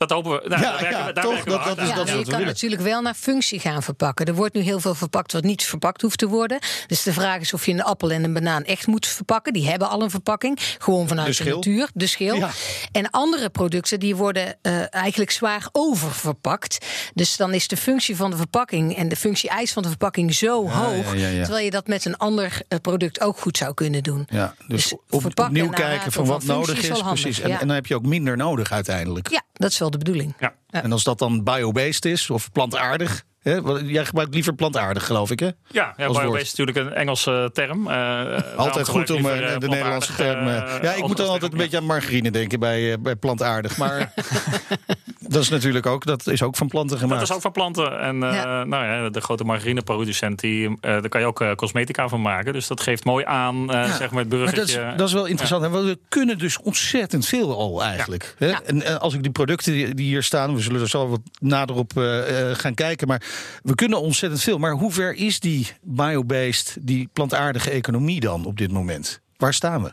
Dat 0.00 0.10
hopen 0.10 0.30
we. 0.42 0.48
Nou, 0.48 0.62
Ja, 0.62 0.70
daar 0.70 0.80
werken 0.80 0.98
ja, 0.98 1.12
daar 1.12 1.24
toch, 1.24 1.32
werken 1.32 1.44
we 1.52 1.58
dat- 1.58 1.60
hard 1.66 1.76
dat 1.76 1.84
is- 1.86 1.90
aan. 1.92 1.96
dat 1.98 2.08
Ja, 2.08 2.14
je 2.14 2.22
kan 2.22 2.30
willen. 2.32 2.46
natuurlijk 2.46 2.82
wel 2.82 3.02
naar 3.02 3.14
functie 3.14 3.60
gaan 3.60 3.82
verpakken. 3.82 4.26
Er 4.26 4.34
wordt 4.34 4.54
nu 4.54 4.60
heel 4.60 4.80
veel 4.80 4.94
verpakt 4.94 5.32
wat 5.32 5.42
niet 5.42 5.62
verpakt 5.64 6.02
hoeft 6.02 6.18
te 6.18 6.26
worden. 6.28 6.58
Dus 6.86 7.02
de 7.02 7.12
vraag 7.12 7.40
is 7.40 7.52
of 7.52 7.66
je 7.66 7.72
een 7.72 7.82
appel 7.82 8.10
en 8.10 8.24
een 8.24 8.32
banaan 8.32 8.64
echt 8.64 8.86
moet 8.86 9.06
verpakken. 9.06 9.52
Die 9.52 9.68
hebben 9.68 9.88
al 9.88 10.02
een 10.02 10.10
verpakking, 10.10 10.58
gewoon 10.78 11.08
vanuit 11.08 11.36
De 11.36 11.44
de, 11.44 11.50
natuur, 11.54 11.88
de 11.94 12.06
schil. 12.06 12.34
Ja. 12.34 12.50
En 12.92 13.10
andere 13.10 13.50
producten 13.50 14.00
die 14.00 14.16
worden 14.16 14.56
eh, 14.62 14.94
eigenlijk 14.94 15.30
zwaar 15.30 15.68
oververpakt. 15.72 16.86
Dus 17.14 17.36
dan 17.36 17.54
is 17.54 17.68
de 17.68 17.76
functie 17.76 18.16
van 18.16 18.30
de 18.30 18.36
verpakking 18.36 18.96
en 18.96 19.08
de 19.08 19.16
functie-eis 19.16 19.72
van 19.72 19.82
de 19.82 19.88
verpakking 19.88 20.34
zo 20.34 20.68
hoog. 20.68 21.14
ja, 21.14 21.20
ja, 21.20 21.28
ja. 21.28 21.42
Terwijl 21.42 21.64
je 21.64 21.70
dat 21.70 21.86
met 21.86 22.04
een 22.04 22.16
ander 22.16 22.60
eh, 22.68 22.78
product 22.78 23.20
ook 23.20 23.38
goed 23.38 23.56
zou 23.56 23.74
kunnen 23.74 24.02
doen. 24.02 24.26
Ja, 24.30 24.54
dus, 24.68 24.82
Dus 24.88 24.98
op, 25.10 25.24
opnieuw 25.38 25.68
kijken 25.70 26.12
van 26.12 26.24
wat 26.26 26.44
nodig 26.44 26.82
is 26.82 27.00
precies. 27.02 27.40
En, 27.40 27.50
en 27.50 27.58
dan 27.66 27.68
heb 27.74 27.86
je 27.86 27.94
ook 27.94 28.06
minder 28.06 28.36
nodig 28.36 28.72
uiteindelijk. 28.72 29.30
Ja, 29.30 29.42
dat 29.52 29.70
is 29.70 29.78
wel 29.78 29.89
de 29.90 29.98
bedoeling. 29.98 30.34
Ja. 30.38 30.54
Ja. 30.68 30.82
En 30.82 30.92
als 30.92 31.04
dat 31.04 31.18
dan 31.18 31.44
biobased 31.44 32.04
is 32.04 32.30
of 32.30 32.52
plantaardig. 32.52 33.22
Hè? 33.40 33.62
wat- 33.62 33.80
Jij 33.84 34.04
gebruikt 34.04 34.34
liever 34.34 34.54
plantaardig, 34.54 35.06
geloof 35.06 35.30
ik, 35.30 35.40
hè? 35.40 35.46
Ja, 35.66 35.94
ja 35.96 36.06
Als 36.06 36.18
biobased 36.18 36.42
is 36.46 36.54
natuurlijk 36.54 36.86
een 36.86 36.94
Engelse 36.94 37.50
term. 37.52 37.88
eh, 37.88 38.56
Altijd 38.56 38.88
goed 38.88 39.10
om 39.10 39.16
liever, 39.16 39.42
eh, 39.44 39.54
eh, 39.54 39.60
de 39.60 39.68
Nederlandse 39.68 40.14
term. 40.14 40.46
ja, 40.82 40.92
ik 40.92 41.06
moet 41.06 41.16
dan 41.16 41.28
altijd 41.28 41.52
een 41.52 41.58
beetje 41.58 41.76
aan 41.76 41.84
margarine 41.84 42.30
denken 42.30 42.60
bij, 42.60 43.00
bij 43.00 43.16
plantaardig. 43.16 43.76
Maar 43.76 44.12
dat 45.32 45.42
is 45.42 45.48
natuurlijk 45.48 45.86
ook, 45.86 46.04
dat 46.06 46.26
is 46.26 46.42
ook 46.42 46.56
van 46.56 46.68
planten 46.68 46.90
Dat 46.98 47.06
gemaakt. 47.08 47.22
is 47.22 47.32
ook 47.32 47.40
van 47.40 47.52
planten. 47.52 48.00
En 48.00 48.22
eh, 48.22 48.34
Ja. 48.34 48.64
nou 48.64 48.84
ja, 48.84 49.08
de 49.08 49.20
grote 49.20 49.44
margarineproducent, 49.44 50.40
die, 50.40 50.66
eh, 50.68 50.76
daar 50.80 51.08
kan 51.08 51.20
je 51.20 51.26
ook 51.26 51.40
eh, 51.40 51.54
cosmetica 51.54 52.08
van 52.08 52.20
maken. 52.22 52.52
Dus 52.52 52.66
dat 52.66 52.80
geeft 52.80 53.04
mooi 53.04 53.24
aan, 53.24 53.70
eh, 53.72 53.86
Ja, 53.86 53.96
zeg 53.96 54.10
maar, 54.10 54.22
het 54.24 54.32
Maar 54.32 54.54
dat 54.54 54.68
is, 54.68 54.78
dat 54.96 55.08
is 55.08 55.12
wel 55.14 55.26
interessant. 55.26 55.62
En 55.64 55.72
We 55.72 55.98
kunnen 56.08 56.38
dus 56.38 56.60
ontzettend 56.60 57.26
veel 57.26 57.58
al 57.58 57.82
eigenlijk. 57.82 58.34
Hè? 58.38 58.46
Ja. 58.46 58.60
En, 58.62 59.00
als 59.00 59.14
ik 59.14 59.22
die 59.22 59.32
producten 59.32 59.72
die 59.72 59.94
die 59.94 60.06
hier 60.06 60.22
staan, 60.22 60.54
we 60.54 60.60
zullen 60.60 60.80
er 60.80 60.88
zo 60.88 61.08
wat 61.08 61.20
nader 61.40 61.76
op 61.76 61.92
gaan 62.52 62.74
kijken. 62.74 63.08
Maar 63.08 63.22
we 63.62 63.74
kunnen 63.74 64.00
ontzettend 64.00 64.42
veel. 64.42 64.58
Maar 64.58 64.72
hoe 64.72 64.92
ver 64.92 65.14
is 65.14 65.40
die 65.40 65.66
biobased, 65.82 66.76
die 66.80 67.08
plantaardige 67.12 67.70
economie 67.70 68.20
dan 68.20 68.44
op 68.44 68.58
dit 68.58 68.72
moment? 68.72 69.20
Waar 69.36 69.54
staan 69.54 69.82
we? 69.82 69.92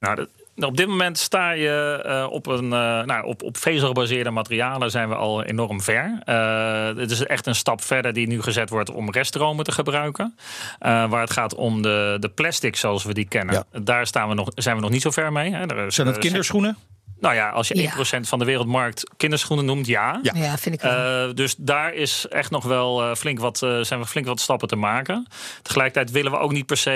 Nou, 0.00 0.14
dat- 0.16 0.28
op 0.64 0.76
dit 0.76 0.86
moment 0.86 1.18
sta 1.18 1.50
je 1.50 2.02
eh, 2.04 2.26
op, 2.30 2.46
een, 2.46 2.72
eh, 2.72 3.02
nou, 3.02 3.24
op, 3.24 3.42
op 3.42 3.56
vezelgebaseerde 3.56 4.30
materialen 4.30 4.90
zijn 4.90 5.08
we 5.08 5.14
al 5.14 5.44
enorm 5.44 5.80
ver. 5.80 6.20
Eh, 6.24 6.86
het 6.96 7.10
is 7.10 7.26
echt 7.26 7.46
een 7.46 7.54
stap 7.54 7.82
verder 7.82 8.12
die 8.12 8.26
nu 8.26 8.42
gezet 8.42 8.70
wordt 8.70 8.90
om 8.90 9.10
reststromen 9.10 9.64
te 9.64 9.72
gebruiken. 9.72 10.36
Waar 10.78 11.20
het 11.20 11.30
gaat 11.30 11.54
om 11.54 11.82
de, 11.82 12.16
de 12.20 12.28
plastic 12.28 12.76
zoals 12.76 13.04
we 13.04 13.14
die 13.14 13.28
kennen. 13.28 13.64
Daar 13.82 14.06
staan 14.06 14.28
we 14.28 14.34
nog, 14.34 14.48
zijn 14.54 14.76
we 14.76 14.82
nog 14.82 14.90
niet 14.90 15.02
zo 15.02 15.10
ver 15.10 15.32
mee. 15.32 15.52
Hè. 15.52 15.66
Er 15.66 15.92
Zijn 15.92 16.06
het 16.06 16.16
eh, 16.16 16.22
kinderschoenen? 16.22 16.76
Nou 17.20 17.34
ja, 17.34 17.48
als 17.50 17.68
je 17.68 17.76
Ja. 17.76 17.90
1% 17.90 18.28
van 18.28 18.38
de 18.38 18.44
wereldmarkt 18.44 19.10
kinderschoenen 19.16 19.64
noemt, 19.64 19.86
ja. 19.86 20.18
Ja. 20.22 20.32
Ja, 20.34 20.58
vind 20.58 20.74
ik 20.74 20.80
wel. 20.80 21.28
Eh, 21.28 21.34
dus 21.34 21.54
daar 21.58 21.94
is 21.94 22.26
echt 22.28 22.50
nog 22.50 22.64
wel 22.64 23.02
eh, 23.02 23.14
flink 23.14 23.38
wat, 23.38 23.62
eh, 23.62 23.80
zijn 23.80 24.00
we 24.00 24.06
flink 24.06 24.26
wat 24.26 24.40
stappen 24.40 24.68
te 24.68 24.76
maken. 24.76 25.26
Tegelijkertijd 25.62 26.10
willen 26.10 26.30
we 26.32 26.38
ook 26.38 26.52
niet 26.52 26.66
per 26.66 26.76
se 26.76 26.94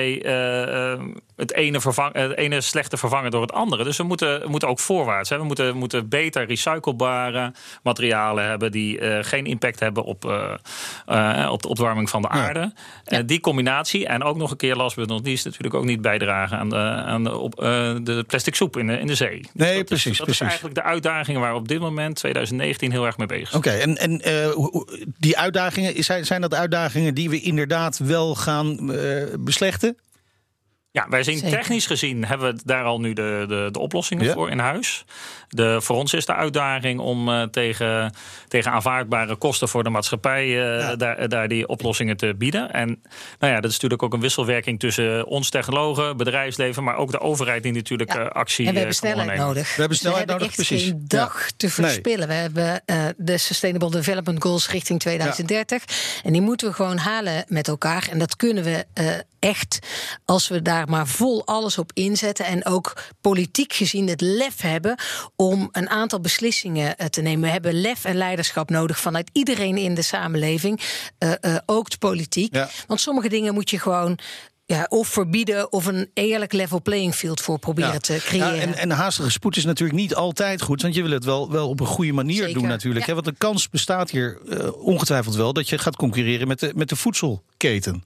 het, 1.36 1.52
ene 1.54 1.80
vervang, 1.80 2.14
het 2.14 2.36
ene 2.36 2.60
slechte 2.60 2.96
vervangen 2.96 3.30
door 3.30 3.40
het 3.42 3.52
andere. 3.52 3.84
Dus 3.84 3.96
we 3.96 4.02
moeten, 4.02 4.40
we 4.40 4.48
moeten 4.48 4.68
ook 4.68 4.78
voorwaarts. 4.80 5.30
Hè. 5.30 5.36
We 5.38 5.44
moeten, 5.44 5.76
moeten 5.76 6.08
beter 6.08 6.46
recyclebare 6.46 7.52
materialen 7.82 8.44
hebben 8.44 8.72
die 8.72 8.98
eh, 8.98 9.24
geen 9.24 9.46
impact 9.46 9.80
hebben 9.80 10.04
op, 10.04 10.24
eh, 10.24 10.52
eh, 11.44 11.50
op 11.52 11.62
de 11.62 11.68
opwarming 11.68 12.10
van 12.10 12.22
de 12.22 12.28
Ja. 12.32 12.34
aarde. 12.46 12.72
Eh, 13.04 13.18
die 13.26 13.40
combinatie 13.40 14.06
en 14.06 14.22
ook 14.22 14.36
nog 14.36 14.50
een 14.50 14.56
keer 14.56 14.76
last 14.76 14.96
but 14.96 15.08
not 15.08 15.26
least 15.26 15.44
natuurlijk 15.44 15.74
ook 15.74 15.84
niet 15.84 16.00
bijdragen 16.02 16.58
aan 16.58 16.68
de, 16.68 16.76
aan 17.06 17.24
de, 17.24 17.36
op, 17.36 17.60
eh, 17.62 17.94
de 18.02 18.24
plastic 18.26 18.54
soep 18.54 18.76
in 18.76 18.86
de, 18.86 18.98
in 18.98 19.06
de 19.06 19.14
zee. 19.14 19.48
Nee, 19.52 19.84
precies, 20.02 20.20
Is, 20.20 20.26
dat 20.26 20.36
precies. 20.36 20.46
is 20.46 20.50
eigenlijk 20.52 20.74
de 20.74 20.82
uitdaging 20.82 21.38
waar 21.38 21.52
we 21.52 21.58
op 21.58 21.68
dit 21.68 21.80
moment, 21.80 22.16
2019, 22.16 22.90
heel 22.90 23.06
erg 23.06 23.18
mee 23.18 23.26
bezig 23.26 23.48
zijn. 23.48 23.62
Oké, 23.62 23.70
en, 23.70 23.96
en 23.96 24.20
eh, 24.20 24.48
die 25.18 25.38
uitdagingen, 25.38 26.04
zijn, 26.04 26.26
zijn 26.26 26.40
dat 26.40 26.54
uitdagingen 26.54 27.14
die 27.14 27.30
we 27.30 27.40
inderdaad 27.40 27.98
wel 27.98 28.34
gaan 28.34 28.92
eh, 28.92 29.24
beslechten? 29.38 29.96
Ja, 30.92 31.06
wij 31.08 31.22
zien 31.22 31.38
Zeker. 31.38 31.58
technisch 31.58 31.86
gezien 31.86 32.24
hebben 32.24 32.54
we 32.54 32.60
daar 32.64 32.84
al 32.84 33.00
nu 33.00 33.12
de, 33.12 33.44
de, 33.48 33.68
de 33.72 33.78
oplossingen 33.78 34.24
Ja. 34.24 34.32
voor 34.32 34.50
in 34.50 34.58
huis. 34.58 35.04
De, 35.48 35.80
voor 35.80 35.96
ons 35.96 36.14
is 36.14 36.26
de 36.26 36.34
uitdaging 36.34 37.00
om 37.00 37.28
eh, 37.28 37.42
tegen, 37.42 38.14
tegen 38.48 38.72
aanvaardbare 38.72 39.36
kosten 39.36 39.68
voor 39.68 39.82
de 39.84 39.90
maatschappij 39.90 40.76
eh, 40.78 40.96
daar, 40.96 41.28
daar 41.28 41.48
die 41.48 41.68
oplossingen 41.68 42.16
te 42.16 42.34
bieden. 42.38 42.72
En 42.72 43.02
nou 43.38 43.52
ja, 43.52 43.60
dat 43.60 43.64
is 43.70 43.72
natuurlijk 43.74 44.02
ook 44.02 44.12
een 44.14 44.20
wisselwerking 44.20 44.78
tussen 44.80 45.26
ons 45.26 45.50
technologen, 45.50 46.16
bedrijfsleven, 46.16 46.84
maar 46.84 46.96
ook 46.96 47.10
de 47.10 47.20
overheid 47.20 47.62
die 47.62 47.72
natuurlijk 47.72 48.12
Ja. 48.12 48.18
eh, 48.20 48.30
actie 48.30 48.66
En 48.66 48.72
we 48.72 48.78
hebben 48.78 48.96
snelheid 48.96 49.38
nodig. 49.38 49.62
We 49.62 49.68
hebben 49.68 49.88
Dus 49.88 49.98
snelheid 49.98 50.28
hebben 50.28 50.46
nodig, 50.46 50.58
echt 50.58 50.68
precies. 50.68 50.88
geen 50.88 51.04
dag 51.06 51.40
Ja. 51.42 51.50
te 51.56 51.66
Nee. 51.66 51.74
verspillen. 51.90 52.28
We 52.28 52.34
hebben 52.34 52.82
eh, 52.86 53.04
de 53.16 53.38
Sustainable 53.38 53.90
Development 53.90 54.42
Goals 54.42 54.70
richting 54.70 55.00
2030. 55.00 55.84
En 56.24 56.32
die 56.32 56.42
moeten 56.42 56.68
we 56.68 56.74
gewoon 56.74 56.98
halen 56.98 57.44
met 57.48 57.68
elkaar. 57.68 58.08
En 58.10 58.18
dat 58.18 58.36
kunnen 58.36 58.64
we 58.64 58.84
eh, 58.94 59.06
echt 59.40 59.78
als 60.24 60.48
we 60.48 60.62
daar 60.62 60.88
maar 60.88 61.06
vol 61.06 61.46
alles 61.46 61.78
op 61.78 61.90
inzetten. 61.94 62.44
En 62.46 62.66
ook 62.66 63.02
politiek 63.20 63.72
gezien 63.72 64.08
het 64.08 64.20
lef 64.20 64.60
hebben 64.60 64.98
om 65.36 65.68
een 65.72 65.88
aantal 65.88 66.20
beslissingen 66.20 66.96
eh, 66.96 67.06
te 67.06 67.20
nemen. 67.20 67.40
We 67.40 67.48
hebben 67.48 67.80
lef 67.80 68.04
en 68.04 68.16
leiderschap 68.16 68.70
nodig 68.70 68.98
vanuit 69.00 69.30
iedereen 69.32 69.76
in 69.76 69.94
de 69.94 70.02
samenleving. 70.02 70.80
eh, 71.18 71.32
eh, 71.40 71.56
ook 71.66 71.90
de 71.90 71.98
politiek. 71.98 72.54
Ja. 72.54 72.68
Want 72.86 73.00
sommige 73.00 73.28
dingen 73.28 73.54
moet 73.54 73.70
je 73.70 73.78
gewoon. 73.78 74.18
Ja, 74.66 74.86
of 74.88 75.08
verbieden 75.08 75.72
of 75.72 75.86
een 75.86 76.10
eerlijk 76.14 76.52
level 76.52 76.82
playing 76.82 77.14
field 77.14 77.40
voor 77.40 77.58
proberen 77.58 77.92
Ja. 77.92 77.98
te 77.98 78.16
creëren. 78.24 78.54
Ja, 78.54 78.62
en, 78.62 78.74
en 78.76 78.90
haastige 78.90 79.30
spoed 79.30 79.56
is 79.56 79.64
natuurlijk 79.64 79.98
niet 79.98 80.14
altijd 80.14 80.62
goed. 80.62 80.82
Want 80.82 80.94
je 80.94 81.02
wil 81.02 81.10
het 81.10 81.24
wel, 81.24 81.50
wel 81.50 81.68
op 81.68 81.80
een 81.80 81.86
goede 81.86 82.12
manier 82.12 82.36
Zeker, 82.42 82.54
doen 82.54 82.68
natuurlijk. 82.68 83.06
ja. 83.06 83.14
Hè? 83.14 83.22
Want 83.22 83.26
de 83.26 83.34
kans 83.38 83.68
bestaat 83.68 84.10
hier 84.10 84.38
ongetwijfeld 84.74 85.34
wel... 85.34 85.52
dat 85.52 85.68
je 85.68 85.78
gaat 85.78 85.96
concurreren 85.96 86.48
met 86.48 86.60
de, 86.60 86.72
met 86.74 86.88
de 86.88 86.96
voedselketen. 86.96 88.04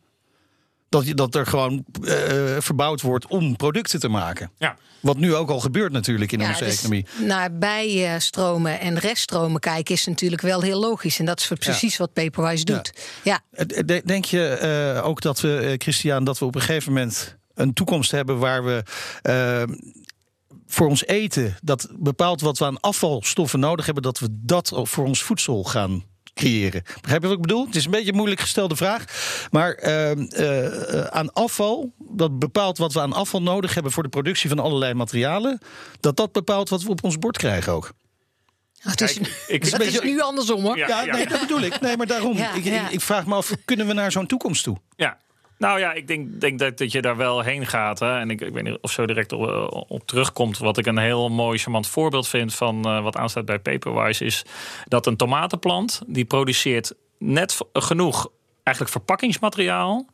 Dat, 0.89 1.07
je, 1.07 1.15
dat 1.15 1.35
er 1.35 1.47
gewoon 1.47 1.85
eh, 2.05 2.15
verbouwd 2.59 3.01
wordt 3.01 3.27
om 3.27 3.57
producten 3.57 4.01
te 4.01 4.09
maken. 4.09 4.51
Ja. 4.59 4.77
Wat 5.01 5.17
nu 5.17 5.35
ook 5.35 5.51
al 5.51 5.61
gebeurt 5.61 5.93
natuurlijk 5.93 6.33
in 6.33 6.41
Ja, 6.41 6.49
onze 6.49 6.65
dus 6.65 6.75
economie. 6.77 7.07
Naar 7.19 7.59
bijstromen 7.59 8.81
en 8.81 8.99
reststromen 8.99 9.61
kijken 9.61 9.95
is 9.95 10.07
natuurlijk 10.07 10.43
wel 10.43 10.61
heel 10.63 10.81
logisch. 10.81 11.19
En 11.19 11.25
dat 11.25 11.41
is 11.41 11.47
precies 11.59 11.97
wat 11.97 12.13
Paperwise 12.13 12.65
doet. 12.65 12.93
Ja. 13.23 13.41
Eh, 13.51 13.65
de- 13.85 14.03
Denk 14.05 14.25
je 14.25 14.47
eh, 14.47 15.07
ook 15.07 15.21
dat 15.21 15.41
we, 15.41 15.57
eh, 15.59 15.73
Christian, 15.79 16.25
dat 16.25 16.39
we 16.39 16.45
op 16.45 16.55
een 16.55 16.61
gegeven 16.61 16.93
moment 16.93 17.37
een 17.55 17.73
toekomst 17.73 18.11
hebben 18.11 18.39
waar 18.39 18.65
we 18.65 18.83
eh, 19.23 19.63
voor 20.67 20.89
ons 20.89 21.07
eten, 21.07 21.57
dat 21.63 21.89
bepaalt 21.99 22.41
wat 22.41 22.59
we 22.59 22.65
aan 22.65 22.81
afvalstoffen 22.81 23.61
nodig 23.61 23.85
hebben, 23.85 24.03
dat 24.03 24.19
we 24.19 24.29
dat 24.31 24.73
ook 24.73 24.89
voor 24.89 25.05
ons 25.05 25.23
voedsel 25.23 25.65
gaan 25.65 26.05
creëren. 26.35 26.83
Begrijp 27.01 27.23
je 27.23 27.29
wat 27.29 27.37
ik 27.37 27.43
bedoel? 27.43 27.67
Het 27.67 27.77
is 27.77 27.85
een 27.85 27.91
beetje 27.91 28.11
een 28.11 28.17
moeilijk 28.17 28.41
gestelde 28.41 28.77
vraag. 28.77 29.05
Maar 29.51 29.73
eh, 29.73 30.11
eh, 30.11 31.05
aan 31.05 31.33
afval, 31.33 31.93
dat 31.99 32.39
bepaalt 32.39 32.79
wat 32.79 32.93
we 32.93 33.01
aan 33.01 33.13
afval 33.13 33.43
nodig 33.43 33.75
hebben 33.75 33.93
voor 33.93 34.03
de 34.03 34.09
productie 34.09 34.49
van 34.49 34.59
allerlei 34.59 34.95
materialen, 34.95 35.59
dat 36.01 36.17
dat 36.17 36.33
bepaalt 36.33 36.69
wat 36.69 36.83
we 36.83 36.89
op 36.91 37.05
ons 37.05 37.19
bord 37.19 37.37
krijgen 37.37 37.73
ook. 37.73 37.93
Het 38.79 39.01
is, 39.01 39.13
Kijk, 39.15 39.29
ik- 39.47 39.65
het 39.65 39.81
is 39.95 40.01
nu 40.01 40.21
andersom 40.21 40.63
hoor. 40.63 40.77
Ja. 40.77 41.03
Ja, 41.03 41.15
nee, 41.17 41.27
dat 41.27 41.41
bedoel 41.41 41.61
ik. 41.61 41.81
Nee, 41.81 41.97
maar 41.97 42.07
daarom. 42.07 42.37
Ja, 42.37 42.53
ik, 42.55 42.65
ja. 42.65 42.87
Ik, 42.87 42.91
ik 42.93 43.01
vraag 43.01 43.27
me 43.27 43.35
af, 43.35 43.53
kunnen 43.65 43.87
we 43.87 43.93
naar 43.93 44.13
zo'n 44.13 44.27
toekomst 44.27 44.63
toe? 44.65 44.77
Ja. 44.97 45.19
Nou 45.65 45.79
ja, 45.79 45.93
ik 45.93 46.07
denk, 46.07 46.41
denk 46.41 46.59
dat, 46.59 46.79
dat 46.79 46.93
je 46.93 47.03
daar 47.03 47.17
wel 47.17 47.41
heen 47.41 47.67
gaat. 47.67 47.99
Hè. 47.99 48.19
En 48.19 48.31
ik, 48.31 48.41
ik 48.41 48.53
weet 48.53 48.63
niet 48.63 48.79
of 48.81 48.91
zo 48.91 49.07
direct 49.07 49.33
op, 49.33 49.49
eh, 49.91 49.99
terugkomt. 50.05 50.59
Wat 50.59 50.79
ik 50.79 50.87
een 50.87 50.99
heel 50.99 51.29
mooi, 51.29 51.59
charmant 51.59 51.87
voorbeeld 51.87 52.29
vind 52.29 52.55
van 52.55 52.85
eh, 52.85 53.03
wat 53.03 53.17
aanstaat 53.17 53.45
bij 53.45 53.59
Paperwise... 53.59 54.25
is 54.25 54.45
dat 54.85 55.07
een 55.07 55.17
tomatenplant, 55.17 56.03
die 56.07 56.25
produceert 56.25 56.95
net 57.19 57.59
genoeg 57.73 58.31
eigenlijk 58.63 58.97
verpakkingsmateriaal... 58.97 60.07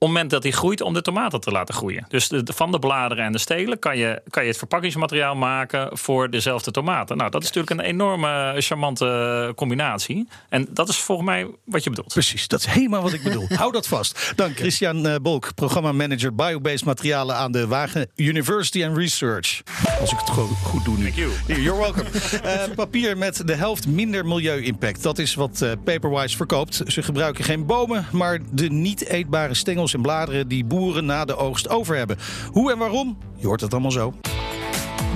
op 0.00 0.06
het 0.06 0.16
moment 0.16 0.30
dat 0.30 0.42
hij 0.42 0.52
groeit 0.52 0.80
om 0.80 0.94
de 0.94 1.02
tomaten 1.02 1.40
te 1.40 1.50
laten 1.50 1.74
groeien. 1.74 2.04
Dus 2.08 2.28
de, 2.28 2.42
van 2.54 2.72
de 2.72 2.78
bladeren 2.78 3.24
en 3.24 3.32
de 3.32 3.38
stelen 3.38 3.78
kan 3.78 3.96
je, 3.96 4.22
kan 4.30 4.42
je 4.42 4.48
het 4.48 4.58
verpakkingsmateriaal 4.58 5.34
maken 5.34 5.98
voor 5.98 6.30
dezelfde 6.30 6.70
tomaten. 6.70 7.16
Nou, 7.16 7.30
dat 7.30 7.42
is 7.42 7.52
natuurlijk 7.52 7.80
een 7.80 7.86
enorme 7.86 8.54
charmante 8.58 9.52
combinatie. 9.56 10.28
En 10.48 10.66
dat 10.70 10.88
is 10.88 10.96
volgens 10.96 11.28
mij 11.28 11.46
wat 11.64 11.84
je 11.84 11.90
bedoelt. 11.90 12.12
Precies, 12.12 12.48
dat 12.48 12.60
is 12.60 12.66
helemaal 12.66 13.02
wat 13.02 13.12
ik 13.12 13.22
bedoel. 13.22 13.46
Hou 13.56 13.72
dat 13.72 13.86
vast. 13.86 14.32
Dank 14.36 14.56
Christian 14.56 15.06
eh, 15.06 15.14
Bolk, 15.22 15.54
programmamanager 15.54 16.34
Biobased 16.34 16.84
Materialen 16.84 17.36
aan 17.36 17.52
de 17.52 17.66
Wagen 17.66 18.10
University 18.14 18.84
and 18.84 18.96
Research. 18.96 19.62
Als 20.00 20.12
ik 20.12 20.18
het 20.18 20.30
gewoon 20.30 20.48
goed 20.48 20.84
doe 20.84 20.96
nu. 20.96 21.02
Thank 21.02 21.16
you. 21.16 21.30
Here, 21.46 21.62
You're 21.62 21.80
welcome. 21.80 22.06
Eh, 22.42 22.62
papier 22.74 23.16
met 23.16 23.46
de 23.46 23.54
helft 23.54 23.86
minder 23.86 24.26
milieu-impact. 24.26 25.02
Dat 25.02 25.18
is 25.18 25.34
wat 25.34 25.62
eh, 25.62 25.72
Paperwise 25.84 26.36
verkoopt. 26.36 26.82
Ze 26.86 27.02
gebruiken 27.02 27.44
geen 27.44 27.66
bomen, 27.66 28.06
maar 28.12 28.38
de 28.50 28.70
niet 28.70 29.06
eetbare 29.06 29.54
stengels 29.54 29.87
en 29.94 30.02
bladeren 30.02 30.48
die 30.48 30.64
boeren 30.64 31.04
na 31.04 31.24
de 31.24 31.36
oogst 31.36 31.68
over 31.68 31.96
hebben. 31.96 32.16
Hoe 32.52 32.72
en 32.72 32.78
waarom? 32.78 33.18
Je 33.36 33.46
hoort 33.46 33.60
het 33.60 33.72
allemaal 33.72 33.90
zo. 33.90 34.14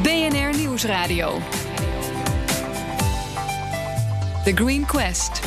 BNR 0.03 0.57
Nieuwsradio. 0.57 1.39
The 4.45 4.53
Green 4.55 4.87
Quest. 4.87 5.41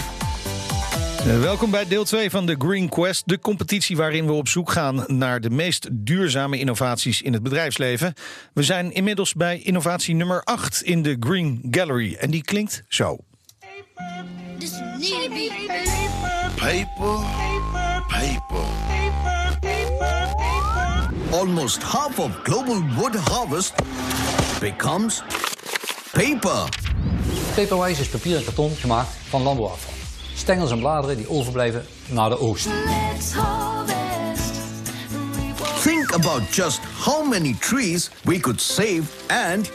Eh, 1.26 1.40
Welkom 1.40 1.72
bij 1.72 1.88
deel 1.88 2.04
2 2.04 2.30
van 2.30 2.46
de 2.46 2.56
Green 2.58 2.90
Quest, 2.90 3.24
de 3.28 3.40
competitie 3.40 3.98
waarin 3.98 4.26
we 4.26 4.32
op 4.32 4.48
zoek 4.48 4.72
gaan 4.72 5.04
naar 5.08 5.42
de 5.42 5.50
meest 5.50 5.88
duurzame 5.92 6.60
innovaties 6.60 7.22
in 7.22 7.34
het 7.34 7.44
bedrijfsleven. 7.44 8.14
We 8.54 8.64
zijn 8.64 8.94
inmiddels 8.94 9.34
bij 9.34 9.60
innovatie 9.60 10.16
nummer 10.16 10.44
8 10.44 10.82
in 10.82 11.02
de 11.02 11.18
Green 11.20 11.68
Gallery 11.72 12.14
en 12.20 12.32
die 12.32 12.44
klinkt 12.44 12.84
zo. 12.88 13.18
This 14.60 14.72
need 14.98 15.24
to 15.24 15.30
be 15.30 15.50
Paper, 16.56 17.20
paper. 18.08 18.75
Almost 21.36 21.84
half 21.84 22.18
of 22.20 22.44
global 22.46 22.82
wood 22.96 23.16
harvest 23.16 23.74
becomes 24.62 25.22
paper. 26.14 26.70
Paperwise 27.56 28.00
is 28.00 28.08
papier 28.08 28.38
en 28.38 28.44
karton 28.44 28.76
gemaakt 28.76 29.10
van 29.30 29.42
landbouwafval. 29.42 29.94
Stengels 30.36 30.72
en 30.72 30.80
bladeren 30.80 31.18
die 31.18 31.30
overblijven 31.30 31.86
na 32.10 32.30
de 32.30 32.40
oogst. 32.40 32.66
Let's 32.66 33.32
harvest. 33.32 34.52
We 35.12 35.54
won't 35.58 35.82
Think 35.82 36.14
about 36.14 36.56
just 36.56 36.80
how 37.06 37.28
many 37.30 37.56
trees 37.60 38.10
we 38.24 38.40
could 38.40 38.62
save, 38.62 39.04
and 39.28 39.72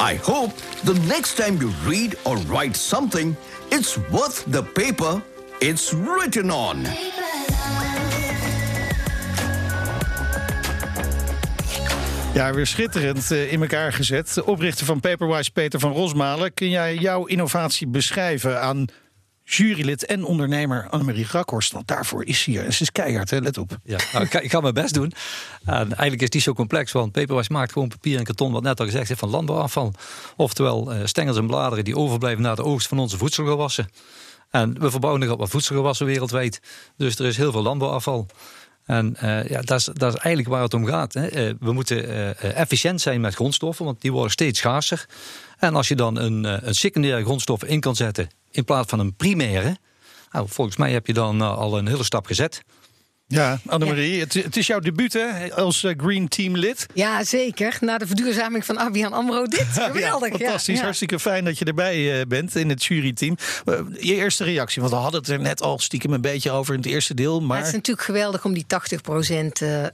I 0.00 0.18
hope 0.22 0.52
the 0.84 0.94
next 0.94 1.36
time 1.36 1.56
you 1.60 1.70
read 1.84 2.16
or 2.22 2.36
write 2.36 2.76
something, 2.76 3.36
it's 3.68 3.96
worth 4.10 4.44
the 4.50 4.62
paper 4.62 5.22
it's 5.60 5.92
written 5.92 6.50
on. 6.50 6.84
Ja, 12.36 12.52
weer 12.52 12.66
schitterend 12.66 13.30
eh, 13.30 13.52
in 13.52 13.60
elkaar 13.60 13.92
gezet. 13.92 14.42
Oprichter 14.42 14.86
van 14.86 15.00
Paperwise, 15.00 15.50
Peter 15.50 15.80
van 15.80 15.92
Rosmalen. 15.92 16.54
Kun 16.54 16.70
jij 16.70 16.96
jouw 16.96 17.24
innovatie 17.24 17.86
beschrijven 17.86 18.60
aan 18.60 18.86
jurylid 19.44 20.06
en 20.06 20.24
ondernemer 20.24 20.88
Annemarie 20.90 21.24
Grakhorst? 21.24 21.72
Want 21.72 21.86
daarvoor 21.88 22.24
is 22.24 22.44
hier. 22.44 22.64
En 22.64 22.72
ze 22.72 22.82
is 22.82 22.92
keihard, 22.92 23.30
hè? 23.30 23.38
let 23.38 23.58
op. 23.58 23.78
Ja, 23.84 23.98
nou, 24.12 24.24
ik, 24.24 24.30
ga, 24.30 24.40
ik 24.40 24.50
ga 24.50 24.60
mijn 24.60 24.74
best 24.74 24.94
doen. 24.94 25.12
En 25.64 25.76
eigenlijk 25.76 26.22
is 26.22 26.30
die 26.30 26.40
zo 26.40 26.52
complex, 26.52 26.92
want 26.92 27.12
Paperwise 27.12 27.52
maakt 27.52 27.72
gewoon 27.72 27.88
papier 27.88 28.18
en 28.18 28.24
karton, 28.24 28.52
wat 28.52 28.62
net 28.62 28.80
al 28.80 28.86
gezegd 28.86 29.10
is, 29.10 29.18
van 29.18 29.28
landbouwafval. 29.28 29.92
Oftewel 30.36 30.92
eh, 30.92 31.00
stengels 31.04 31.36
en 31.36 31.46
bladeren 31.46 31.84
die 31.84 31.96
overblijven 31.96 32.42
na 32.42 32.54
de 32.54 32.64
oogst 32.64 32.88
van 32.88 32.98
onze 32.98 33.18
voedselgewassen. 33.18 33.88
En 34.50 34.80
we 34.80 34.90
verbouwen 34.90 35.26
nog 35.26 35.38
wat 35.38 35.50
voedselgewassen 35.50 36.06
wereldwijd. 36.06 36.60
Dus 36.96 37.18
er 37.18 37.26
is 37.26 37.36
heel 37.36 37.52
veel 37.52 37.62
landbouwafval. 37.62 38.26
En 38.86 39.16
eh, 39.16 39.48
ja, 39.48 39.60
dat, 39.60 39.78
is, 39.78 39.84
dat 39.84 40.14
is 40.14 40.20
eigenlijk 40.20 40.48
waar 40.48 40.62
het 40.62 40.74
om 40.74 40.86
gaat. 40.86 41.14
Hè. 41.14 41.26
Eh, 41.26 41.54
we 41.60 41.72
moeten 41.72 42.08
eh, 42.08 42.56
efficiënt 42.56 43.00
zijn 43.00 43.20
met 43.20 43.34
grondstoffen, 43.34 43.84
want 43.84 44.00
die 44.00 44.12
worden 44.12 44.30
steeds 44.30 44.58
schaarser. 44.58 45.06
En 45.58 45.74
als 45.74 45.88
je 45.88 45.94
dan 45.94 46.18
een, 46.18 46.66
een 46.66 46.74
secundaire 46.74 47.24
grondstof 47.24 47.64
in 47.64 47.80
kan 47.80 47.96
zetten 47.96 48.28
in 48.50 48.64
plaats 48.64 48.90
van 48.90 48.98
een 48.98 49.14
primaire. 49.14 49.76
Nou, 50.30 50.48
volgens 50.48 50.76
mij 50.76 50.92
heb 50.92 51.06
je 51.06 51.12
dan 51.12 51.40
al 51.40 51.78
een 51.78 51.86
hele 51.86 52.04
stap 52.04 52.26
gezet. 52.26 52.62
Ja, 53.28 53.58
Annemarie, 53.66 54.20
het, 54.20 54.34
het 54.34 54.56
is 54.56 54.66
jouw 54.66 54.78
debuut 54.78 55.12
hè, 55.12 55.54
als 55.54 55.84
eh, 55.84 55.92
Green 55.96 56.28
Team 56.28 56.56
lid. 56.56 56.86
Ja, 56.94 57.24
zeker. 57.24 57.76
Na 57.80 57.98
de 57.98 58.06
verduurzaming 58.06 58.64
van 58.64 58.76
ABN 58.76 59.04
AMRO. 59.04 59.46
Dit, 59.46 59.66
geweldig. 59.72 60.28
Ja, 60.32 60.38
fantastisch. 60.38 60.76
Ja. 60.76 60.82
Hartstikke 60.82 61.18
fijn 61.18 61.44
dat 61.44 61.58
je 61.58 61.64
erbij 61.64 62.20
eh, 62.20 62.26
bent 62.26 62.56
in 62.56 62.68
het 62.68 62.84
juryteam. 62.84 63.36
Eh, 63.64 63.78
je 64.00 64.14
eerste 64.14 64.44
reactie, 64.44 64.82
want 64.82 64.94
we 64.94 65.00
hadden 65.00 65.20
het 65.20 65.30
er 65.30 65.40
net 65.40 65.62
al 65.62 65.78
stiekem 65.78 66.12
een 66.12 66.20
beetje 66.20 66.50
over 66.50 66.74
in 66.74 66.80
het 66.80 66.88
eerste 66.88 67.14
deel. 67.14 67.40
Maar 67.40 67.58
het 67.58 67.66
is 67.66 67.72
natuurlijk 67.72 68.06
geweldig 68.06 68.44
om 68.44 68.54
die 68.54 68.66
80% 68.66 68.68
eh, 69.52 69.84
eh, 69.84 69.90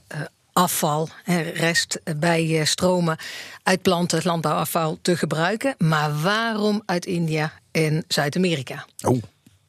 afval, 0.53 1.09
rest 1.53 1.99
bij 2.17 2.59
eh, 2.59 2.65
stromen 2.65 3.17
uit 3.63 3.81
planten, 3.81 4.21
landbouwafval 4.23 4.99
te 5.01 5.17
gebruiken. 5.17 5.75
Maar 5.77 6.21
waarom 6.21 6.83
uit 6.85 7.05
India 7.05 7.53
en 7.71 8.03
Zuid-Amerika? 8.07 8.85
oh, 9.03 9.21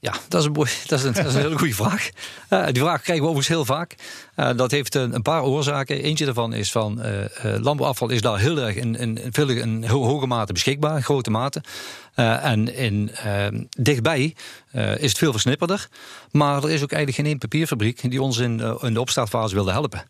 Ja, 0.04 0.14
dat 0.28 0.40
is 0.40 0.46
een, 0.46 0.54
dat 0.86 0.98
is 0.98 1.04
een, 1.04 1.12
dat 1.12 1.26
is 1.26 1.34
een 1.34 1.40
hele 1.40 1.58
goede 1.58 1.74
vraag. 1.74 2.10
Eh, 2.48 2.66
die 2.66 2.82
vraag 2.82 3.02
krijgen 3.02 3.24
we 3.24 3.30
overigens 3.30 3.48
heel 3.48 3.64
vaak. 3.64 3.94
Eh, 4.34 4.50
dat 4.56 4.70
heeft 4.70 4.94
een, 4.94 5.14
een 5.14 5.22
paar 5.22 5.42
oorzaken. 5.42 6.02
Eentje 6.02 6.24
daarvan 6.24 6.52
is 6.52 6.70
van 6.70 7.02
eh, 7.02 7.24
landbouwafval 7.42 8.10
is 8.10 8.20
daar 8.20 8.38
heel 8.38 8.58
erg 8.58 8.74
in, 8.74 8.96
in, 8.96 9.20
veel, 9.30 9.48
in 9.48 9.84
hoge 9.84 10.26
mate 10.26 10.52
beschikbaar, 10.52 11.02
grote 11.02 11.30
mate. 11.30 11.62
En 12.14 12.74
in, 12.74 13.10
eh, 13.14 13.46
dichtbij 13.78 14.34
is 14.72 15.08
het 15.08 15.18
veel 15.18 15.32
versnipperder. 15.32 15.88
Maar 16.30 16.64
er 16.64 16.70
is 16.70 16.82
ook 16.82 16.92
eigenlijk 16.92 17.16
geen 17.16 17.26
één 17.26 17.38
papierfabriek 17.38 18.10
die 18.10 18.22
ons 18.22 18.38
in, 18.38 18.78
in 18.80 18.94
de 18.94 19.00
opstartfase 19.00 19.54
wilde 19.54 19.72
helpen. 19.72 20.04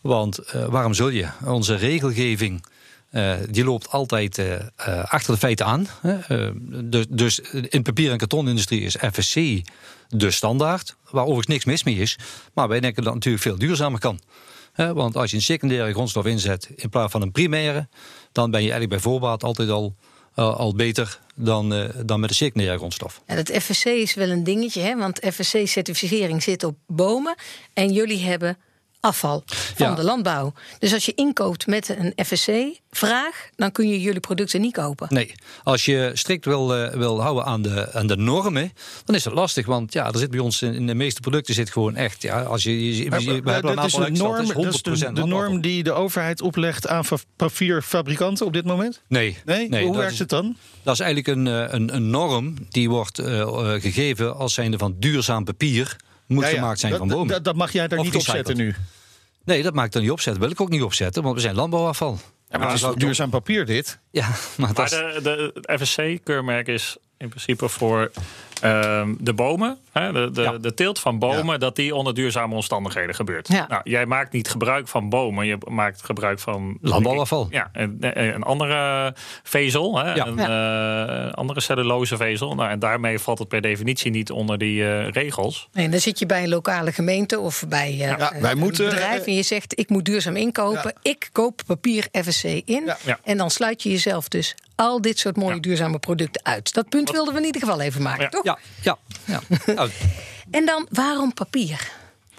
Want 0.00 0.38
waarom 0.68 0.94
zul 0.94 1.08
je? 1.08 1.28
Onze 1.44 1.74
regelgeving 1.74 2.62
eh, 3.10 3.34
die 3.48 3.64
loopt 3.64 3.90
altijd 3.90 4.38
eh, 4.38 4.54
eh, 4.54 4.62
achter 5.04 5.32
de 5.32 5.38
feiten 5.38 5.66
aan. 5.66 5.86
Dus, 6.84 7.06
dus 7.08 7.40
in 7.68 7.82
papier- 7.82 8.10
en 8.10 8.18
kartonindustrie 8.18 8.80
is 8.80 8.96
FSC 9.12 9.34
de 10.08 10.30
standaard, 10.30 10.96
waar 11.10 11.22
overigens 11.22 11.46
niks 11.46 11.64
mis 11.64 11.84
mee 11.84 11.94
is. 11.94 12.18
Maar 12.54 12.68
wij 12.68 12.80
denken 12.80 13.02
dat 13.02 13.14
het 13.14 13.24
natuurlijk 13.24 13.42
veel 13.42 13.58
duurzamer 13.58 14.00
kan. 14.00 14.20
Want 14.74 15.16
als 15.16 15.30
je 15.30 15.36
een 15.36 15.42
secundaire 15.42 15.92
grondstof 15.92 16.26
inzet 16.26 16.70
in 16.76 16.88
plaats 16.88 17.12
van 17.12 17.22
een 17.22 17.32
primaire, 17.32 17.88
dan 18.32 18.50
ben 18.50 18.62
je 18.62 18.70
eigenlijk 18.70 19.02
bij 19.02 19.10
voorbaat 19.12 19.42
altijd 19.42 19.68
al, 19.68 19.94
al 20.34 20.74
beter 20.74 21.18
dan, 21.34 21.90
dan 22.04 22.20
met 22.20 22.30
een 22.30 22.36
secundaire 22.36 22.78
grondstof. 22.78 23.22
Ja, 23.26 23.34
dat 23.34 23.62
FSC 23.62 23.84
is 23.84 24.14
wel 24.14 24.28
een 24.28 24.44
dingetje, 24.44 24.80
hè? 24.80 24.96
want 24.96 25.20
FSC-certificering 25.32 26.42
zit 26.42 26.64
op 26.64 26.76
bomen. 26.86 27.34
En 27.72 27.92
jullie 27.92 28.24
hebben 28.24 28.58
afval 29.00 29.42
van 29.46 29.86
Ja. 29.88 29.94
de 29.94 30.02
landbouw. 30.04 30.52
Dus 30.78 30.92
als 30.92 31.04
je 31.06 31.12
inkoopt 31.14 31.66
met 31.66 31.88
een 31.98 32.12
FSC-vraag, 32.26 33.48
dan 33.56 33.72
kun 33.72 33.88
je 33.88 34.00
jullie 34.00 34.20
producten 34.20 34.60
niet 34.60 34.72
kopen. 34.72 35.06
Nee, 35.10 35.34
als 35.62 35.84
je 35.84 36.10
strikt 36.14 36.44
wil, 36.44 36.74
eh, 36.76 36.94
wil 36.94 37.20
houden 37.22 37.44
aan 37.44 37.62
de, 37.62 37.92
aan 37.92 38.06
de 38.06 38.16
normen, 38.16 38.72
dan 39.04 39.14
is 39.14 39.24
het 39.24 39.34
lastig. 39.34 39.66
Want 39.66 39.92
ja, 39.92 40.12
er 40.12 40.18
zit 40.18 40.30
bij 40.30 40.40
ons 40.40 40.62
in, 40.62 40.74
in 40.74 40.86
de 40.86 40.94
meeste 40.94 41.20
producten 41.20 41.54
zit 41.54 41.70
gewoon 41.70 41.96
echt. 41.96 42.22
Ja, 42.22 42.42
als 42.42 42.62
je, 42.62 42.84
je, 42.86 42.96
je- 42.96 43.02
we 43.04 43.10
maar 43.10 43.20
hebben 43.52 43.70
een 43.70 43.76
dat 43.76 43.84
is 43.84 43.92
aantal 43.94 44.00
een 44.00 44.06
extra, 44.06 44.26
norm, 44.26 44.36
dat 44.46 44.54
dat 44.54 44.86
is 44.94 45.02
is 45.02 45.08
100% 45.08 45.12
de, 45.12 45.24
norm 45.26 45.60
die 45.60 45.82
de 45.82 45.92
overheid 45.92 46.40
oplegt 46.42 46.88
aan 46.88 47.04
fa- 47.04 47.16
papierfabrikanten 47.36 48.46
op 48.46 48.52
dit 48.52 48.64
moment? 48.64 49.00
Nee, 49.08 49.36
Nee? 49.44 49.68
Hoe 49.68 49.86
dat 49.86 49.96
werkt 49.96 50.12
is, 50.12 50.18
het 50.18 50.28
dan? 50.28 50.56
Dat 50.82 50.94
is 50.94 51.00
eigenlijk 51.00 51.36
een, 51.38 51.46
eh, 51.46 51.72
een, 51.72 51.94
een 51.94 52.10
norm 52.10 52.54
die 52.68 52.88
wordt 52.90 53.18
eh, 53.18 53.70
gegeven 53.78 54.36
als 54.36 54.54
zijnde 54.54 54.78
van 54.78 54.94
duurzaam 54.98 55.44
papier. 55.44 55.96
Moet 56.30 56.44
Ja, 56.44 56.48
ja. 56.50 56.54
gemaakt 56.54 56.78
zijn 56.80 56.92
dat, 56.92 57.00
van 57.00 57.08
bomen. 57.08 57.28
Dat, 57.28 57.44
dat 57.44 57.56
mag 57.56 57.72
jij 57.72 57.88
daar 57.88 57.98
Of 57.98 58.04
niet 58.04 58.14
op 58.14 58.20
zetten 58.22 58.56
nu. 58.56 58.74
nee, 59.44 59.62
dat 59.62 59.74
maak 59.74 59.86
ik 59.86 59.92
dan 59.92 60.02
niet 60.02 60.10
opzetten. 60.10 60.42
Wil 60.42 60.50
ik 60.50 60.60
ook 60.60 60.68
niet 60.68 60.82
opzetten, 60.82 61.22
want 61.22 61.34
we 61.34 61.40
zijn 61.40 61.54
landbouwafval. 61.54 62.18
Ja, 62.48 62.58
maar 62.58 62.70
het 62.72 62.82
is 62.82 62.94
duurzaam 62.94 63.30
papier 63.30 63.66
dit? 63.66 63.98
Ja, 64.10 64.28
maar 64.56 64.74
dat 64.74 64.76
Maar 64.76 65.16
is, 65.16 65.22
de, 65.22 65.52
de, 65.62 65.78
FSC-keurmerk 65.78 66.66
is 66.66 66.96
in 67.20 67.28
principe 67.28 67.68
voor 67.68 68.10
ehm, 68.60 69.14
de 69.18 69.32
bomen, 69.32 69.78
hè, 69.92 70.12
de, 70.12 70.30
de, 70.30 70.42
Ja. 70.42 70.58
de 70.58 70.74
teelt 70.74 70.98
van 70.98 71.18
bomen, 71.18 71.60
dat 71.60 71.76
die 71.76 71.94
onder 71.94 72.14
duurzame 72.14 72.54
omstandigheden 72.54 73.14
gebeurt. 73.14 73.48
Ja. 73.48 73.66
Nou, 73.68 73.80
jij 73.84 74.06
maakt 74.06 74.32
niet 74.32 74.48
gebruik 74.48 74.88
van 74.88 75.08
bomen, 75.08 75.46
je 75.46 75.58
maakt 75.68 76.02
gebruik 76.04 76.38
van 76.38 76.78
Landbouwafval. 76.80 77.46
Ja, 77.50 77.70
een, 77.72 77.96
een 78.34 78.42
andere 78.42 79.14
vezel, 79.42 79.98
hè, 79.98 80.14
Ja. 80.14 80.26
een 80.26 80.38
eh, 80.38 81.32
andere 81.32 81.60
cellulosevezel. 81.60 82.54
Nou, 82.54 82.70
en 82.70 82.78
daarmee 82.78 83.18
valt 83.18 83.38
het 83.38 83.48
per 83.48 83.60
definitie 83.60 84.10
niet 84.10 84.30
onder 84.30 84.58
die 84.58 84.84
eh, 84.88 85.08
regels. 85.10 85.68
Nee, 85.72 85.88
dan 85.88 86.00
zit 86.00 86.18
je 86.18 86.26
bij 86.26 86.42
een 86.42 86.48
lokale 86.48 86.92
gemeente 86.92 87.38
of 87.40 87.64
bij 87.68 87.88
eh, 87.90 87.98
Ja, 87.98 88.34
een 88.34 88.40
wij 88.42 88.54
moeten, 88.54 88.84
bedrijf 88.84 89.20
eh, 89.20 89.26
en 89.26 89.34
je 89.34 89.42
zegt 89.42 89.78
ik 89.78 89.88
moet 89.88 90.04
duurzaam 90.04 90.36
inkopen. 90.36 90.94
Ik 91.02 91.28
koop 91.32 91.60
papier 91.66 92.08
FSC 92.22 92.44
in. 92.44 92.82
Ja. 92.84 92.96
Ja. 93.04 93.18
En 93.24 93.36
dan 93.36 93.50
sluit 93.50 93.82
je 93.82 93.90
jezelf 93.90 94.28
dus 94.28 94.54
al 94.80 95.00
dit 95.00 95.18
soort 95.18 95.36
mooie 95.36 95.54
Ja. 95.54 95.60
duurzame 95.60 95.98
producten 95.98 96.44
uit. 96.44 96.74
Dat 96.74 96.88
punt 96.88 97.10
wilden 97.10 97.32
we 97.34 97.40
in 97.40 97.46
ieder 97.46 97.60
geval 97.60 97.80
even 97.80 98.02
maken, 98.02 98.22
Ja. 98.22 98.28
toch? 98.28 98.44
ja, 98.44 98.58
ja, 98.82 98.98
ja. 99.24 99.40
Nou, 99.74 99.90
En 100.50 100.66
dan, 100.66 100.86
waarom 100.90 101.34
papier? 101.34 101.90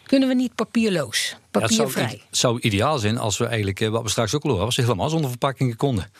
Kunnen 0.05 0.27
we 0.27 0.33
niet 0.35 0.55
papierloos, 0.55 1.35
Ja, 1.51 1.59
het 1.59 1.73
zou, 1.73 1.87
papiervrij? 1.87 2.21
het 2.29 2.37
zou 2.37 2.59
ideaal 2.59 2.99
zijn 2.99 3.17
als 3.17 3.37
we 3.37 3.45
eigenlijk, 3.45 3.79
eh, 3.79 3.89
wat 3.89 4.03
we 4.03 4.09
straks 4.09 4.35
ook 4.35 4.43
al 4.43 4.49
horen, 4.49 4.65
als 4.65 4.75
we 4.75 4.81
helemaal 4.81 5.09
zonder 5.09 5.29
verpakkingen 5.29 5.75
konden. 5.75 6.11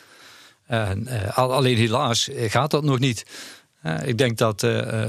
En, 0.67 1.07
eh, 1.07 1.37
al- 1.37 1.53
alleen 1.53 1.77
helaas 1.77 2.29
eh, 2.29 2.49
gaat 2.51 2.71
dat 2.71 2.83
nog 2.83 2.99
niet. 2.99 3.25
Ik 4.05 4.17
denk 4.17 4.37
dat 4.37 4.55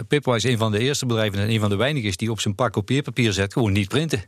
Paperwise 0.09 0.49
een 0.51 0.59
van 0.59 0.73
de 0.73 0.79
eerste 0.79 1.07
bedrijven 1.07 1.39
en 1.39 1.51
een 1.51 1.61
van 1.61 1.71
de 1.71 1.77
weinigen 1.77 2.09
is 2.09 2.17
die 2.17 2.31
op 2.31 2.41
zijn 2.41 2.55
pak 2.55 2.73
kopieerpapier 2.73 3.33
zet, 3.33 3.53
gewoon 3.53 3.73
niet 3.73 3.89
printen. 3.89 4.25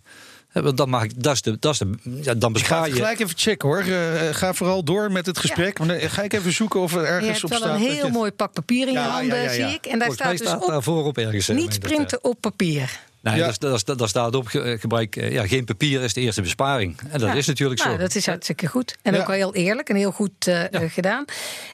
Eh, 0.54 0.62
want 0.62 0.76
dat 1.16 1.34
is 1.34 1.42
de, 1.42 1.56
dat 1.60 1.72
is 1.72 1.78
de, 1.78 1.90
ja, 2.02 2.34
dan 2.34 2.34
Ik 2.34 2.40
ga 2.42 2.48
bespaar 2.50 2.82
het 2.82 2.90
je. 2.90 2.94
gelijk 2.96 3.20
even 3.20 3.38
checken 3.38 3.68
hoor. 3.68 3.78
Eh, 3.78 4.34
ga 4.34 4.54
vooral 4.54 4.84
door 4.84 5.12
met 5.12 5.26
het 5.26 5.38
gesprek. 5.38 5.78
Maar 5.78 5.88
dan 5.88 6.00
ga 6.10 6.22
ik 6.22 6.32
even 6.32 6.52
zoeken 6.52 6.80
of 6.80 6.94
er 6.94 7.00
Je 7.00 7.06
ergens 7.06 7.28
hebt 7.30 7.44
op 7.44 7.50
wel 7.50 7.58
staat. 7.58 7.74
een 7.74 7.82
dat 7.82 7.92
heel 7.92 8.06
je- 8.06 8.12
mooi 8.12 8.30
pak 8.30 8.52
papier 8.52 8.86
in 8.86 8.92
je 8.92 8.98
Ja, 8.98 9.08
handen, 9.08 9.36
ja, 9.36 9.42
ja, 9.42 9.50
ja. 9.50 9.68
zie 9.68 9.76
ik. 9.76 9.86
En 9.86 9.98
daar 9.98 10.06
Volgens 10.08 10.16
staat 10.18 10.30
dus 10.38 10.46
staat 10.48 10.62
op, 10.62 10.68
daar 10.68 10.82
voorop 10.82 11.18
ergens. 11.18 11.48
eh, 11.48 11.56
niet 11.56 11.78
printen 11.80 12.24
op 12.24 12.40
papier. 12.40 13.00
Nee, 13.24 13.36
Ja. 13.36 13.46
dat, 13.46 13.60
dat, 13.60 13.84
dat, 13.86 13.98
dat 13.98 14.08
staat 14.08 14.34
op 14.34 14.48
eh, 14.48 14.80
gebruik. 14.80 15.16
eh, 15.16 15.32
Ja, 15.32 15.46
geen 15.46 15.64
papier 15.64 16.02
is 16.02 16.12
de 16.14 16.20
eerste 16.20 16.42
besparing. 16.42 16.96
En 17.08 17.18
dat 17.20 17.28
Ja. 17.28 17.34
is 17.34 17.46
natuurlijk 17.46 17.80
Nou, 17.80 17.92
zo. 17.94 17.98
dat 18.00 18.14
is 18.14 18.26
hartstikke 18.26 18.66
goed. 18.66 18.96
En 19.02 19.14
Ja. 19.14 19.20
ook 19.20 19.26
wel 19.26 19.36
heel 19.36 19.54
eerlijk 19.54 19.88
en 19.88 19.96
heel 19.96 20.10
goed 20.10 20.46
eh, 20.46 20.62
gedaan. 20.90 21.24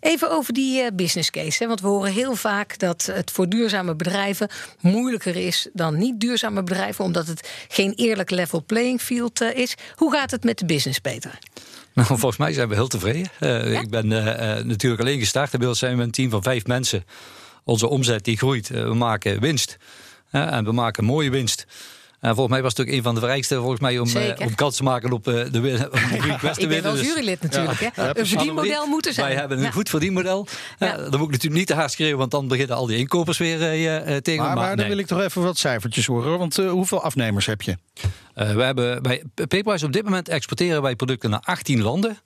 Even 0.01 0.31
over 0.31 0.53
die 0.53 0.93
business 0.95 1.31
case. 1.31 1.63
Hè, 1.63 1.69
want 1.69 1.81
we 1.81 1.87
horen 1.87 2.13
heel 2.13 2.35
vaak 2.35 2.79
dat 2.79 3.11
het 3.13 3.31
voor 3.31 3.49
duurzame 3.49 3.95
bedrijven 3.95 4.49
moeilijker 4.81 5.37
is 5.37 5.69
dan 5.73 5.99
niet 5.99 6.21
duurzame 6.21 6.63
bedrijven. 6.63 7.05
Omdat 7.05 7.27
het 7.27 7.49
geen 7.69 7.93
eerlijk 7.97 8.31
level 8.31 8.65
playing 8.65 9.01
field 9.01 9.41
is. 9.41 9.75
Hoe 9.95 10.13
gaat 10.13 10.31
het 10.31 10.45
met 10.45 10.59
de 10.59 10.65
business, 10.67 10.99
Peter? 10.99 11.39
Nou, 11.95 12.07
volgens 12.09 12.37
mij 12.37 12.53
zijn 12.53 12.69
we 12.69 12.75
heel 12.75 12.89
tevreden. 12.89 13.31
Ik 13.83 13.91
ben 13.91 14.09
natuurlijk 14.67 15.01
alleen 15.01 15.19
gestart. 15.19 15.53
Inmiddels 15.53 15.79
zijn 15.79 15.97
we 15.97 16.03
een 16.03 16.11
team 16.11 16.31
van 16.31 16.43
vijf 16.43 16.67
mensen. 16.67 17.05
Onze 17.65 17.89
omzet 17.89 18.25
die 18.25 18.37
groeit. 18.37 18.69
We 18.69 18.95
maken 18.95 19.41
winst. 19.41 19.77
En 20.31 20.65
we 20.65 20.73
maken 20.73 21.05
mooie 21.05 21.31
winst. 21.31 21.67
En 22.21 22.29
volgens 22.35 22.49
mij 22.55 22.63
was 22.63 22.77
het 22.77 22.87
ook 22.87 22.93
een 22.93 23.03
van 23.03 23.15
de 23.15 23.21
vereisten 23.21 23.59
volgens 23.59 23.81
mij 23.81 23.99
om, 23.99 24.09
eh, 24.09 24.47
om 24.47 24.55
kans 24.55 24.77
te 24.77 24.83
maken 24.83 25.13
op 25.13 25.29
eh, 25.29 25.35
de, 25.51 25.59
om 25.93 26.49
Ik 26.57 26.69
ben 26.69 26.83
wel 26.83 26.93
Dus 26.93 27.07
jurylid 27.07 27.43
natuurlijk. 27.43 27.81
hè? 27.81 28.19
een 28.19 28.27
verdienmodel 28.27 28.87
moeten 28.87 29.15
zijn. 29.15 29.27
Wij 29.27 29.37
hebben 29.37 29.59
een 29.59 29.65
Ja. 29.65 29.71
goed 29.71 29.89
verdienmodel. 29.89 30.47
Eh, 30.79 30.89
Ja. 30.89 30.97
dan 30.97 31.05
moet 31.11 31.13
ik 31.21 31.31
natuurlijk 31.31 31.55
niet 31.55 31.67
te 31.67 31.75
hard 31.75 31.91
schreeuwen, 31.93 32.19
want 32.19 32.31
dan 32.31 32.49
beginnen 32.49 32.77
al 32.77 32.87
die 32.87 32.97
inkopers 32.99 33.39
weer 33.39 33.61
eh, 33.63 33.97
eh, 34.17 34.23
tegen. 34.23 34.45
Maar, 34.45 34.55
maar 34.57 34.69
dan 34.69 34.77
nee. 34.77 34.89
wil 34.89 34.99
ik 34.99 35.07
toch 35.07 35.21
even 35.21 35.43
wat 35.43 35.59
cijfertjes 35.59 36.07
horen. 36.07 36.29
hoor. 36.29 36.39
Want 36.39 36.59
eh, 36.59 36.71
hoeveel 36.71 37.03
afnemers 37.03 37.47
heb 37.47 37.63
je? 37.63 37.77
Eh, 38.35 38.55
we 38.55 38.63
hebben 38.63 39.03
bij 39.03 39.23
Paperwise 39.35 39.85
op 39.87 39.93
dit 39.93 40.05
moment 40.05 40.29
exporteren 40.29 40.83
wij 40.83 40.97
producten 40.97 41.31
naar 41.31 41.43
18 41.45 41.83
landen. 41.83 42.19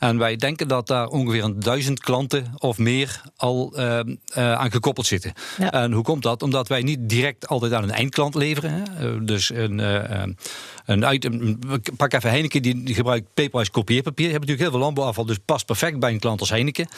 En 0.00 0.18
wij 0.18 0.36
denken 0.36 0.68
dat 0.68 0.86
daar 0.86 1.06
ongeveer 1.06 1.44
een 1.44 1.60
duizend 1.60 2.00
klanten 2.00 2.52
of 2.58 2.78
meer 2.78 3.20
al 3.36 3.72
eh, 3.76 3.98
eh, 3.98 4.06
aan 4.52 4.70
gekoppeld 4.70 5.06
zitten. 5.06 5.32
Ja. 5.58 5.72
En 5.72 5.92
hoe 5.92 6.02
komt 6.02 6.22
dat? 6.22 6.42
Omdat 6.42 6.68
wij 6.68 6.82
niet 6.82 6.98
direct 7.02 7.48
altijd 7.48 7.72
aan 7.72 7.82
een 7.82 7.90
eindklant 7.90 8.34
leveren. 8.34 8.70
Hè? 8.70 9.08
Eh, 9.08 9.18
dus 9.22 9.50
een, 9.50 9.78
een 10.86 11.12
item, 11.12 11.58
ik 11.72 11.96
pak 11.96 12.12
even 12.12 12.30
Heineken, 12.30 12.62
die, 12.62 12.94
gebruikt 12.94 13.26
Paperwise 13.34 13.70
kopieerpapier. 13.70 14.26
Die 14.26 14.30
hebben 14.30 14.48
natuurlijk 14.48 14.60
heel 14.60 14.70
veel 14.70 14.80
landbouwafval, 14.80 15.24
dus 15.24 15.38
past 15.44 15.66
perfect 15.66 15.98
bij 15.98 16.12
een 16.12 16.18
klant 16.18 16.40
als 16.40 16.50
Heineken. 16.50 16.88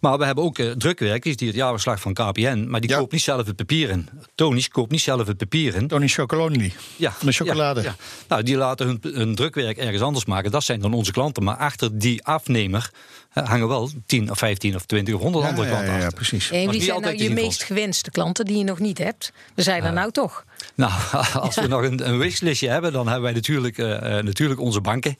Maar 0.00 0.18
we 0.18 0.24
hebben 0.24 0.44
ook 0.44 0.56
drukwerkers 0.56 1.36
die 1.36 1.46
het 1.48 1.56
jaarverslag 1.56 2.00
van 2.00 2.12
KPN, 2.12 2.66
maar 2.68 2.80
die 2.80 2.90
Ja. 2.90 2.98
koopt 2.98 3.12
niet 3.12 3.22
zelf 3.22 3.46
het 3.46 3.56
papier 3.56 3.90
in. 3.90 4.08
Tonis 4.34 4.68
koopt 4.68 4.90
niet 4.90 5.00
zelf 5.00 5.26
het 5.26 5.36
papier 5.36 5.74
in. 5.74 5.88
Tony 5.88 6.08
Chocolonely. 6.08 6.72
Ja, 6.96 7.12
de 7.20 7.32
chocolade. 7.32 7.82
ja, 7.82 7.86
ja. 7.86 7.96
Nou, 8.28 8.42
die 8.42 8.56
laten 8.56 8.86
hun, 8.86 9.14
hun 9.14 9.34
drukwerk 9.34 9.76
ergens 9.76 10.02
anders 10.02 10.24
maken. 10.24 10.50
Dat 10.50 10.64
zijn 10.64 10.80
dan 10.80 10.92
onze 10.92 11.12
klanten. 11.12 11.42
Maar 11.44 11.56
achter 11.56 11.98
die 11.98 12.24
afnemer 12.24 12.48
eh, 12.56 13.48
hangen 13.48 13.68
wel 13.68 13.90
10 14.06 14.30
of 14.30 14.38
15 14.38 14.74
of 14.74 14.84
20 14.84 15.14
of 15.14 15.20
100 15.20 15.44
Ja, 15.44 15.50
andere 15.50 15.68
klanten 15.68 15.92
ja, 15.92 15.98
ja, 15.98 16.10
precies. 16.10 16.50
En 16.50 16.70
wie 16.70 16.82
zijn 16.82 17.00
nou 17.00 17.16
je 17.16 17.30
meest 17.30 17.62
gewenste 17.62 18.10
klanten 18.10 18.44
die 18.44 18.58
je 18.58 18.64
nog 18.64 18.78
niet 18.78 18.98
hebt? 18.98 19.32
We 19.54 19.62
zijn 19.62 19.82
er 19.84 19.92
nou 19.92 20.10
toch. 20.10 20.44
Nou, 20.74 20.92
als 21.40 21.54
we 21.54 21.66
nog 21.66 21.82
een, 21.82 22.08
een 22.08 22.18
wishlistje 22.18 22.68
hebben, 22.68 22.92
dan 22.92 23.04
hebben 23.06 23.22
wij 23.22 23.32
natuurlijk, 23.32 23.78
eh, 23.78 24.18
eh, 24.18 24.24
natuurlijk 24.24 24.60
onze 24.60 24.80
banken. 24.80 25.16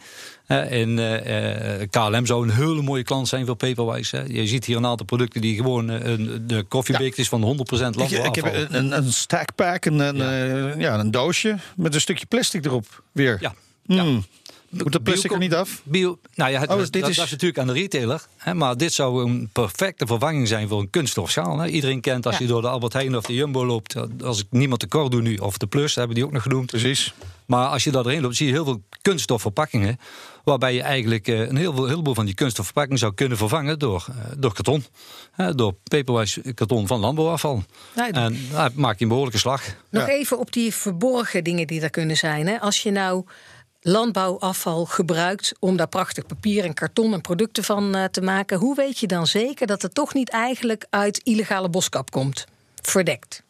En 0.47 0.99
eh, 0.99 1.81
eh, 1.81 1.88
KLM 1.90 2.27
zou 2.27 2.43
een 2.49 2.55
hele 2.55 2.83
mooie 2.83 3.03
klant 3.03 3.29
zijn 3.29 3.47
voor 3.47 3.57
Paperwise. 3.57 4.16
hè. 4.16 4.23
Je 4.27 4.47
ziet 4.47 4.64
hier 4.64 4.77
een 4.77 4.87
aantal 4.87 5.07
producten 5.07 5.40
die 5.40 5.57
gewoon 5.57 5.88
een, 5.88 6.45
de 6.47 6.62
koffiebeker 6.62 7.19
is 7.19 7.29
van 7.29 7.43
100% 7.43 7.45
Ik, 7.45 7.81
landbouwafval. 7.81 8.25
ik 8.27 8.35
heb 8.35 8.71
een, 8.71 8.97
een 8.97 9.12
stackpack, 9.12 9.85
een, 9.85 9.99
een, 9.99 10.79
ja. 10.81 10.99
een 10.99 11.11
doosje 11.11 11.57
met 11.77 11.95
een 11.95 12.01
stukje 12.01 12.27
plastic 12.27 12.64
erop 12.64 13.03
weer. 13.12 13.37
Ja, 13.40 13.55
Hmm. 13.87 14.25
Moet 14.70 14.92
dat 14.92 15.02
plastic 15.02 15.33
er 15.33 15.38
niet 15.38 15.54
af? 15.54 15.80
Bio, 15.85 16.18
nou 16.35 16.50
ja, 16.50 16.61
het, 16.61 16.70
Oh, 16.70 16.76
dat, 16.76 16.92
dit 16.92 17.00
dat 17.02 17.11
is- 17.11 17.18
is 17.18 17.30
natuurlijk 17.30 17.59
aan 17.59 17.66
de 17.66 17.72
retailer. 17.72 18.26
Hè, 18.37 18.54
maar 18.54 18.76
dit 18.76 18.92
zou 18.92 19.24
een 19.24 19.48
perfecte 19.52 20.06
vervanging 20.06 20.48
zijn 20.48 20.68
voor 20.68 20.80
een 20.80 20.90
kunststofschaal. 20.90 21.59
Hè. 21.59 21.66
Iedereen 21.68 22.00
kent 22.00 22.26
als 22.26 22.35
Ja. 22.38 22.42
je 22.44 22.46
door 22.48 22.62
de 22.62 22.68
Albert 22.68 22.92
Heijn 22.92 23.16
of 23.16 23.24
de 23.24 23.35
Jumbo 23.35 23.66
loopt. 23.66 23.96
Als 24.22 24.38
ik 24.40 24.46
niemand 24.50 24.80
tekort 24.80 25.11
doe 25.11 25.22
nu, 25.22 25.37
of 25.37 25.59
de 25.59 25.66
Plus, 25.66 25.94
hebben 25.94 26.14
die 26.14 26.24
ook 26.24 26.33
nog 26.33 26.42
genoemd. 26.42 26.66
Precies. 26.66 27.14
Maar 27.46 27.66
als 27.68 27.85
je 27.85 27.90
daar 27.90 28.02
doorheen 28.02 28.22
loopt, 28.22 28.37
zie 28.37 28.46
je 28.46 28.52
heel 28.52 28.64
veel 28.64 28.83
kunststofverpakkingen. 29.02 29.98
Waarbij 30.44 30.74
je 30.74 30.83
eigenlijk 30.83 31.28
eh, 31.28 31.38
een 31.40 31.56
heel 31.56 31.74
veel, 31.74 31.87
heleboel 31.87 32.14
van 32.14 32.24
die 32.24 32.35
kunststofverpakkingen 32.35 32.98
zou 32.98 33.14
kunnen 33.14 33.38
vervangen 33.38 33.78
door, 33.78 34.06
eh, 34.09 34.14
door 34.37 34.52
karton. 34.52 34.85
Hè, 35.33 35.54
door 35.54 35.74
paperwise 35.85 36.54
karton 36.54 36.87
van 36.87 37.00
landbouwafval. 37.00 37.62
Nou, 37.94 38.11
En 38.12 38.37
daar 38.52 38.70
maak 38.74 38.96
je 38.96 39.02
een 39.02 39.09
behoorlijke 39.09 39.38
slag. 39.40 39.62
Nog 39.90 40.06
Ja. 40.06 40.12
even 40.12 40.38
op 40.38 40.52
die 40.52 40.74
verborgen 40.74 41.44
dingen 41.44 41.66
die 41.66 41.80
er 41.80 41.90
kunnen 41.90 42.16
zijn. 42.16 42.46
Hè. 42.46 42.61
Als 42.61 42.83
je 42.83 42.90
nou 42.90 43.24
landbouwafval 43.81 44.85
gebruikt 44.85 45.53
om 45.59 45.77
daar 45.77 45.88
prachtig 45.88 46.27
papier 46.27 46.64
en 46.64 46.75
karton 46.75 47.12
en 47.12 47.21
producten 47.21 47.64
van 47.64 47.95
eh, 47.95 48.05
te 48.05 48.21
maken, 48.21 48.59
hoe 48.59 48.75
weet 48.75 48.99
je 48.99 49.07
dan 49.07 49.27
zeker 49.27 49.66
dat 49.66 49.83
het 49.83 49.95
toch 49.95 50.14
niet 50.14 50.31
eigenlijk 50.31 50.87
uit 50.90 51.19
illegale 51.19 51.69
boskap 51.69 52.11
komt? 52.11 52.47
Verdekt. 52.83 53.43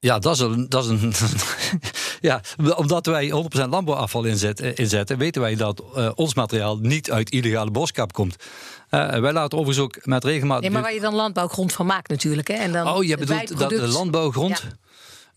Ja, 0.00 0.18
dat 0.18 0.34
is 0.34 0.40
een. 0.40 0.68
Dat 0.68 0.84
is 0.84 0.90
een 0.90 1.12
ja, 2.28 2.40
omdat 2.76 3.06
wij 3.06 3.30
100% 3.66 3.68
landbouwafval 3.68 4.24
inzetten, 4.24 4.76
inzetten 4.76 5.18
weten 5.18 5.42
wij 5.42 5.54
dat 5.54 5.82
eh, 5.94 6.10
ons 6.14 6.34
materiaal 6.34 6.76
niet 6.76 7.10
uit 7.10 7.30
illegale 7.30 7.70
boskap 7.70 8.12
komt. 8.12 8.36
Eh, 8.88 9.18
wij 9.18 9.32
laten 9.32 9.58
overigens 9.58 9.84
ook 9.84 10.06
met 10.06 10.24
regelmaat. 10.24 10.60
Nee, 10.60 10.70
maar 10.70 10.82
waar 10.82 10.94
je 10.94 11.00
dan 11.00 11.14
landbouwgrond 11.14 11.72
van 11.72 11.86
maakt 11.86 12.08
natuurlijk. 12.08 12.48
Hè. 12.48 12.54
En 12.54 12.72
dan 12.72 12.88
oh, 12.88 13.04
je 13.04 13.16
bedoelt 13.16 13.58
dat 13.58 13.70
de 13.70 13.88
landbouwgrond. 13.88 14.58
Ja. 14.58 14.87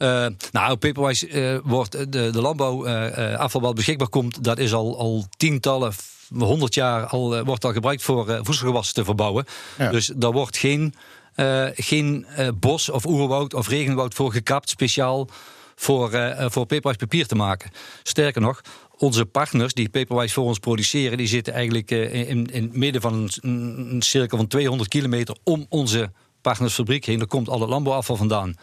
Eh, 0.01 0.25
nou, 0.51 0.75
Paperwise 0.75 1.27
eh, 1.27 1.57
wordt 1.63 1.91
de, 1.91 2.29
de 2.29 2.41
landbouwafval 2.41 3.61
wat 3.61 3.75
beschikbaar 3.75 4.09
komt, 4.09 4.43
dat 4.43 4.57
is 4.57 4.73
al, 4.73 4.97
al 4.97 5.25
tientallen, 5.37 5.93
honderd 6.37 6.73
jaar 6.73 7.05
al, 7.05 7.35
eh, 7.35 7.45
wordt 7.45 7.65
al 7.65 7.73
gebruikt 7.73 8.03
voor 8.03 8.29
eh, 8.29 8.39
voedselgewassen 8.43 8.93
te 8.93 9.03
verbouwen. 9.03 9.45
Ja. 9.77 9.89
Dus 9.89 10.11
daar 10.15 10.31
wordt 10.31 10.57
geen, 10.57 10.93
eh, 11.35 11.65
geen 11.75 12.25
eh, 12.35 12.47
bos 12.55 12.89
of 12.89 13.05
oerwoud 13.05 13.53
of 13.53 13.67
regenwoud 13.67 14.13
voor 14.13 14.31
gekapt, 14.31 14.69
speciaal 14.69 15.27
voor, 15.81 16.11
eh, 16.11 16.43
eh, 16.43 16.51
voor 16.51 16.65
Paperwise 16.65 16.97
papier 16.97 17.27
te 17.27 17.35
maken. 17.35 17.71
Sterker 18.03 18.41
nog, 18.41 18.61
onze 18.97 19.25
partners 19.25 19.73
die 19.73 19.89
Paperwise 19.89 20.33
voor 20.33 20.45
ons 20.45 20.59
produceren, 20.59 21.17
die 21.17 21.27
zitten 21.27 21.53
eigenlijk 21.53 21.91
eh, 21.91 22.29
in, 22.29 22.45
in 22.45 22.63
het 22.63 22.75
midden 22.75 23.01
van 23.01 23.13
een, 23.13 23.31
een 23.93 24.01
cirkel 24.01 24.37
van 24.37 24.47
200 24.47 24.89
kilometer 24.89 25.35
om 25.43 25.65
onze 25.69 26.11
partnersfabriek 26.41 27.05
heen. 27.05 27.17
Daar 27.17 27.27
komt 27.27 27.49
al 27.49 27.59
het 27.59 27.69
landbouwafval 27.69 28.15
vandaan. 28.15 28.55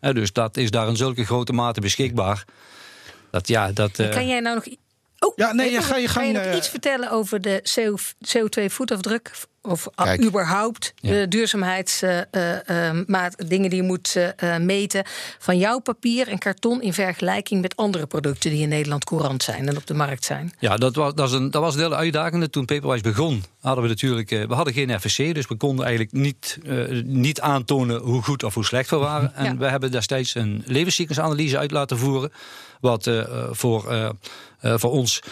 Dus 0.00 0.32
dat 0.32 0.56
is 0.56 0.70
daar 0.70 0.88
in 0.88 0.96
zulke 0.96 1.24
grote 1.24 1.52
mate 1.52 1.80
beschikbaar. 1.80 2.44
Dat, 3.30 3.48
ja, 3.48 3.72
dat, 3.72 3.98
eh, 3.98 4.10
Kan 4.10 4.26
jij 4.26 4.40
nou 4.40 4.54
nog. 4.54 4.66
Oh, 5.18 5.32
Ja, 5.36 5.52
nee, 5.52 5.70
ja, 5.70 5.80
ga 5.80 5.96
je 5.96 6.04
kan 6.04 6.14
gang, 6.14 6.32
nog 6.32 6.42
eh. 6.42 6.56
iets 6.56 6.68
vertellen 6.68 7.10
over 7.10 7.40
de 7.40 7.62
CO2-voetafdruk? 8.20 9.30
Of 9.68 9.88
Kijk. 9.94 10.22
überhaupt 10.24 10.92
Ja. 11.00 11.12
de 11.12 11.28
duurzaamheidsmaat, 11.28 13.34
dingen 13.48 13.70
die 13.70 13.80
je 13.80 13.86
moet 13.86 14.16
eh, 14.16 14.54
eh, 14.54 14.60
meten 14.62 15.04
van 15.38 15.58
jouw 15.58 15.78
papier 15.78 16.28
en 16.28 16.38
karton 16.38 16.82
in 16.82 16.92
vergelijking 16.92 17.60
met 17.62 17.76
andere 17.76 18.06
producten 18.06 18.50
die 18.50 18.62
in 18.62 18.68
Nederland 18.68 19.04
courant 19.04 19.42
zijn 19.42 19.68
en 19.68 19.76
op 19.76 19.86
de 19.86 19.94
markt 19.94 20.24
zijn. 20.24 20.52
Ja, 20.58 20.76
dat 20.76 20.94
was, 20.94 21.14
dat, 21.14 21.28
is 21.28 21.34
een, 21.34 21.50
dat 21.50 21.62
was 21.62 21.74
een 21.74 21.80
hele 21.80 21.94
uitdagende. 21.96 22.50
Toen 22.50 22.64
Paperwise 22.64 23.02
begon, 23.02 23.44
hadden 23.60 23.82
we 23.82 23.88
natuurlijk... 23.88 24.30
eh, 24.30 24.44
we 24.46 24.54
hadden 24.54 24.74
geen 24.74 25.00
FSC, 25.00 25.34
dus 25.34 25.46
we 25.46 25.56
konden 25.56 25.84
eigenlijk 25.84 26.14
niet, 26.16 26.58
eh, 26.66 27.02
niet 27.04 27.40
aantonen 27.40 28.00
hoe 28.00 28.22
goed 28.22 28.42
of 28.42 28.54
hoe 28.54 28.64
slecht 28.64 28.90
we 28.90 28.96
waren. 28.96 29.34
En 29.44 29.44
Ja. 29.44 29.56
we 29.56 29.66
hebben 29.68 29.90
destijds 29.90 30.34
een 30.34 30.62
levenscyclusanalyse 30.66 31.58
uit 31.58 31.70
laten 31.70 31.98
voeren. 31.98 32.32
Wat 32.80 33.06
eh, 33.06 33.18
eh, 33.20 33.26
voor, 33.50 33.90
eh, 33.90 34.08
eh, 34.60 34.74
voor 34.76 34.90
ons 34.90 35.20
eh, 35.20 35.28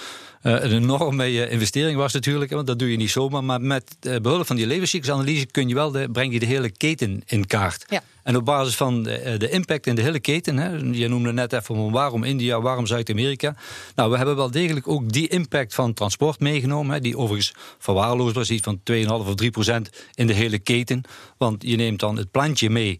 een 0.52 0.72
enorme 0.72 1.24
eh, 1.24 1.52
investering 1.52 1.96
was 1.96 2.12
natuurlijk. 2.12 2.50
Want 2.50 2.66
dat 2.66 2.78
doe 2.78 2.90
je 2.90 2.96
niet 2.96 3.10
zomaar. 3.10 3.44
Maar 3.44 3.60
met 3.60 3.96
eh, 4.00 4.16
behulp 4.16 4.46
van 4.46 4.56
die 4.56 4.66
levenscyclusanalyse 4.66 5.46
kun 5.46 5.68
je 5.68 5.74
wel 5.74 5.90
de, 5.90 6.08
breng 6.12 6.32
je 6.32 6.38
de 6.38 6.46
hele 6.46 6.70
keten 6.70 7.22
in 7.26 7.46
kaart. 7.46 7.84
Ja. 7.88 8.02
En 8.22 8.36
op 8.36 8.44
basis 8.44 8.76
van 8.76 9.02
de, 9.02 9.18
eh, 9.18 9.38
de 9.38 9.50
impact 9.50 9.86
in 9.86 9.94
de 9.94 10.02
hele 10.02 10.20
keten, 10.20 10.56
hè, 10.56 10.68
je 10.92 11.08
noemde 11.08 11.32
net 11.32 11.52
even 11.52 11.90
waarom 11.90 12.24
India, 12.24 12.60
waarom 12.60 12.86
Zuid-Amerika. 12.86 13.56
Nou, 13.94 14.10
we 14.10 14.16
hebben 14.16 14.36
wel 14.36 14.50
degelijk 14.50 14.88
ook 14.88 15.12
die 15.12 15.28
impact 15.28 15.74
van 15.74 15.94
transport 15.94 16.40
meegenomen, 16.40 16.94
hè, 16.94 17.00
die 17.00 17.18
overigens 17.18 17.54
verwaarloosbaar 17.78 18.42
is, 18.42 18.50
iets 18.50 18.62
van 18.62 18.80
2,5 18.82 19.28
of 19.28 19.34
3 19.34 19.50
procent 19.50 19.90
in 20.14 20.26
de 20.26 20.34
hele 20.34 20.58
keten. 20.58 21.02
Want 21.36 21.62
je 21.62 21.76
neemt 21.76 22.00
dan 22.00 22.16
het 22.16 22.30
plantje 22.30 22.70
mee 22.70 22.98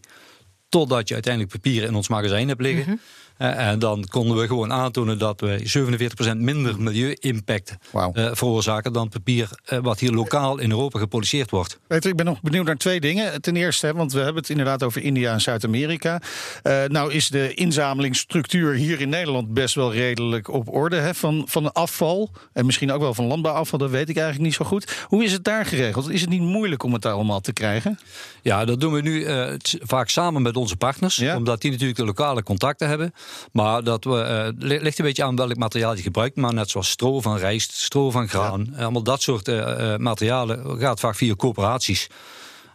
totdat 0.69 1.07
je 1.07 1.13
uiteindelijk 1.13 1.53
papieren 1.53 1.89
in 1.89 1.95
ons 1.95 2.07
magazijn 2.07 2.47
hebt 2.47 2.61
liggen. 2.61 2.83
Mhm. 2.83 2.91
Eh, 2.91 2.97
en 3.37 3.79
dan 3.79 4.05
konden 4.09 4.37
we 4.37 4.47
gewoon 4.47 4.73
aantonen 4.73 5.19
dat 5.19 5.41
we 5.41 5.87
47% 6.33 6.37
minder 6.37 6.81
milieu-impact 6.81 7.75
eh, 7.93 8.29
veroorzaken 8.31 8.93
dan 8.93 9.09
papier 9.09 9.49
eh, 9.65 9.79
wat 9.79 9.99
hier 9.99 10.11
lokaal 10.11 10.57
in 10.57 10.69
Europa 10.69 10.99
geproduceerd 10.99 11.49
wordt. 11.49 11.79
Peter, 11.87 12.09
ik 12.09 12.15
ben 12.15 12.25
nog 12.25 12.41
benieuwd 12.41 12.65
naar 12.65 12.75
twee 12.75 12.99
dingen. 12.99 13.41
Ten 13.41 13.55
eerste, 13.55 13.85
hè, 13.85 13.93
want 13.93 14.13
we 14.13 14.19
hebben 14.19 14.41
het 14.41 14.49
inderdaad 14.49 14.83
over 14.83 15.03
India 15.03 15.33
en 15.33 15.41
Zuid-Amerika. 15.41 16.21
Eh, 16.63 16.83
nou 16.87 17.13
is 17.13 17.29
de 17.29 17.53
inzamelingsstructuur 17.53 18.73
hier 18.73 19.01
in 19.01 19.09
Nederland 19.09 19.53
best 19.53 19.75
wel 19.75 19.93
redelijk 19.93 20.49
op 20.49 20.73
orde. 20.73 20.95
Hè, 20.95 21.13
van, 21.13 21.43
van 21.47 21.73
afval 21.73 22.31
en 22.53 22.65
misschien 22.65 22.91
ook 22.91 23.01
wel 23.01 23.13
van 23.13 23.25
landbouwafval, 23.25 23.79
dat 23.79 23.89
weet 23.89 24.09
ik 24.09 24.17
eigenlijk 24.17 24.45
niet 24.45 24.55
zo 24.55 24.65
goed. 24.65 25.05
Hoe 25.07 25.23
is 25.23 25.31
het 25.31 25.43
daar 25.43 25.65
geregeld? 25.65 26.09
Is 26.09 26.21
het 26.21 26.29
niet 26.29 26.41
moeilijk 26.41 26.83
om 26.83 26.93
het 26.93 27.01
daar 27.01 27.13
allemaal 27.13 27.41
te 27.41 27.53
krijgen? 27.53 27.99
Ja, 28.41 28.65
dat 28.65 28.79
doen 28.79 28.93
we 28.93 29.01
nu 29.01 29.23
eh, 29.23 29.53
vaak 29.81 30.09
samen 30.09 30.41
met 30.41 30.57
onze 30.57 30.75
partners. 30.75 31.15
Ja. 31.15 31.35
Omdat 31.35 31.61
die 31.61 31.71
natuurlijk 31.71 31.97
de 31.97 32.05
lokale 32.05 32.43
contacten 32.43 32.87
hebben. 32.87 33.13
Maar 33.51 33.83
dat 33.83 34.03
we, 34.03 34.21
eh, 34.21 34.47
li- 34.57 34.79
ligt 34.81 34.99
een 34.99 35.05
beetje 35.05 35.23
aan 35.23 35.35
welk 35.35 35.55
materiaal 35.55 35.95
je 35.95 36.01
gebruikt. 36.01 36.35
Maar 36.35 36.53
net 36.53 36.69
zoals 36.69 36.89
stro 36.89 37.21
van 37.21 37.37
rijst, 37.37 37.71
stro 37.73 38.11
van 38.11 38.27
graan. 38.29 38.73
eh, 38.75 38.81
Allemaal 38.81 39.03
dat 39.03 39.21
soort 39.21 39.47
eh, 39.47 39.95
materialen 39.95 40.79
gaat 40.79 40.99
vaak 40.99 41.15
via 41.15 41.35
coöperaties. 41.35 42.07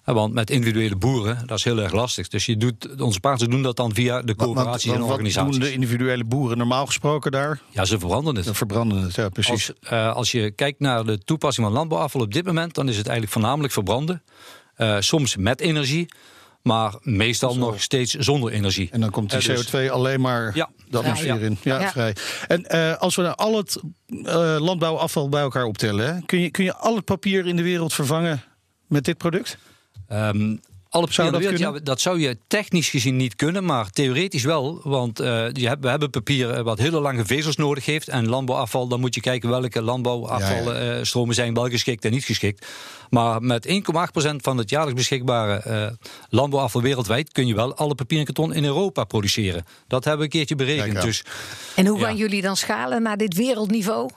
Want 0.04 0.34
met 0.34 0.50
individuele 0.50 0.96
boeren, 0.96 1.42
dat 1.46 1.58
is 1.58 1.64
heel 1.64 1.78
erg 1.78 1.92
lastig. 1.92 2.28
Dus 2.28 2.46
je 2.46 2.56
doet, 2.56 3.00
onze 3.00 3.20
partners 3.20 3.50
doen 3.50 3.62
dat 3.62 3.76
dan 3.76 3.94
via 3.94 4.22
de 4.22 4.34
coöperaties 4.36 4.92
en 4.92 5.00
wat 5.00 5.08
organisaties. 5.10 5.52
doen 5.58 5.60
de 5.68 5.72
individuele 5.72 6.24
boeren 6.24 6.58
normaal 6.58 6.86
gesproken 6.86 7.30
daar? 7.32 7.60
Ja, 7.70 7.84
ze 7.84 7.98
verbranden 7.98 8.36
het. 8.36 8.44
Ze 8.44 8.54
verbranden 8.54 9.02
het, 9.02 9.14
ja 9.14 9.28
precies. 9.28 9.72
Als, 9.82 9.90
als 10.14 10.32
je 10.32 10.50
kijkt 10.50 10.80
naar 10.80 11.04
de 11.04 11.18
toepassing 11.18 11.66
van 11.66 11.74
landbouwafval 11.76 12.20
op 12.20 12.32
dit 12.32 12.44
moment, 12.44 12.74
dan 12.74 12.88
is 12.88 12.96
het 12.96 13.06
eigenlijk 13.06 13.32
voornamelijk 13.38 13.72
verbranden. 13.72 14.22
Soms 14.98 15.36
met 15.36 15.60
energie, 15.60 16.08
maar 16.62 16.94
meestal 17.02 17.56
nog 17.56 17.80
steeds 17.82 18.14
zonder 18.14 18.52
energie. 18.52 18.88
En 18.92 19.00
dan 19.00 19.10
komt 19.10 19.30
die 19.30 19.38
Eh, 19.38 19.46
dus- 19.46 19.66
CO2 19.70 19.90
alleen 19.90 20.20
maar 20.20 20.50
Ja. 20.56 20.70
de 20.88 20.98
atmosfeer 20.98 21.26
Ja. 21.40 21.46
in. 21.46 21.58
Ja, 21.62 21.80
Ja. 21.80 21.90
vrij. 21.90 22.16
En 22.48 22.66
eh, 22.66 22.96
als 22.96 23.16
we 23.16 23.22
nou 23.22 23.36
al 23.36 23.56
het 23.56 23.80
eh, 24.24 24.56
landbouwafval 24.58 25.28
bij 25.28 25.40
elkaar 25.42 25.64
optellen, 25.64 26.14
hè, 26.14 26.20
kun, 26.26 26.40
je, 26.40 26.50
kun 26.50 26.64
je 26.64 26.74
al 26.76 26.94
het 26.96 27.04
papier 27.04 27.46
in 27.46 27.56
de 27.56 27.62
wereld 27.62 27.92
vervangen 27.94 28.42
met 28.86 29.04
dit 29.04 29.16
product? 29.18 29.58
Ehm, 30.08 30.56
alle 30.90 31.06
Zou 31.10 31.30
dat 31.30 31.40
wereld, 31.40 31.56
kunnen? 31.60 31.78
ja, 31.78 31.84
dat 31.84 32.00
zou 32.00 32.20
je 32.20 32.38
technisch 32.46 32.88
gezien 32.88 33.16
niet 33.16 33.36
kunnen, 33.36 33.64
maar 33.64 33.90
theoretisch 33.90 34.44
wel. 34.44 34.80
Want 34.82 35.20
eh, 35.20 35.26
je 35.52 35.68
hebt, 35.68 35.82
we 35.82 35.88
hebben 35.88 36.10
papier 36.10 36.50
eh, 36.50 36.62
wat 36.62 36.78
hele 36.78 37.00
lange 37.00 37.24
vezels 37.26 37.56
nodig 37.56 37.84
heeft. 37.86 38.08
En 38.08 38.28
landbouwafval, 38.28 38.88
dan 38.88 39.00
moet 39.00 39.14
je 39.14 39.20
kijken 39.20 39.48
welke 39.48 39.82
landbouwafvalstromen 39.82 41.34
zijn 41.34 41.54
wel 41.54 41.68
geschikt 41.68 42.04
en 42.04 42.10
niet 42.10 42.24
geschikt. 42.24 42.66
Maar 43.10 43.42
met 43.42 43.66
1,8% 43.68 44.36
van 44.36 44.56
het 44.58 44.70
jaarlijks 44.70 44.98
beschikbare 44.98 45.54
eh, 45.56 45.86
landbouwafval 46.28 46.82
wereldwijd 46.82 47.32
kun 47.32 47.46
je 47.46 47.54
wel 47.54 47.74
alle 47.74 47.94
papier 47.94 48.18
en 48.18 48.24
karton 48.24 48.54
in 48.54 48.64
Europa 48.64 49.04
produceren. 49.04 49.64
Dat 49.88 50.04
hebben 50.04 50.18
we 50.18 50.24
een 50.32 50.38
keertje 50.38 50.54
berekend. 50.56 51.00
Dus 51.02 51.24
En 51.76 51.86
hoe 51.86 51.98
Ja. 51.98 52.04
gaan 52.06 52.16
jullie 52.16 52.42
dan 52.42 52.56
schalen 52.56 53.02
naar 53.02 53.16
dit 53.16 53.34
wereldniveau? 53.34 54.10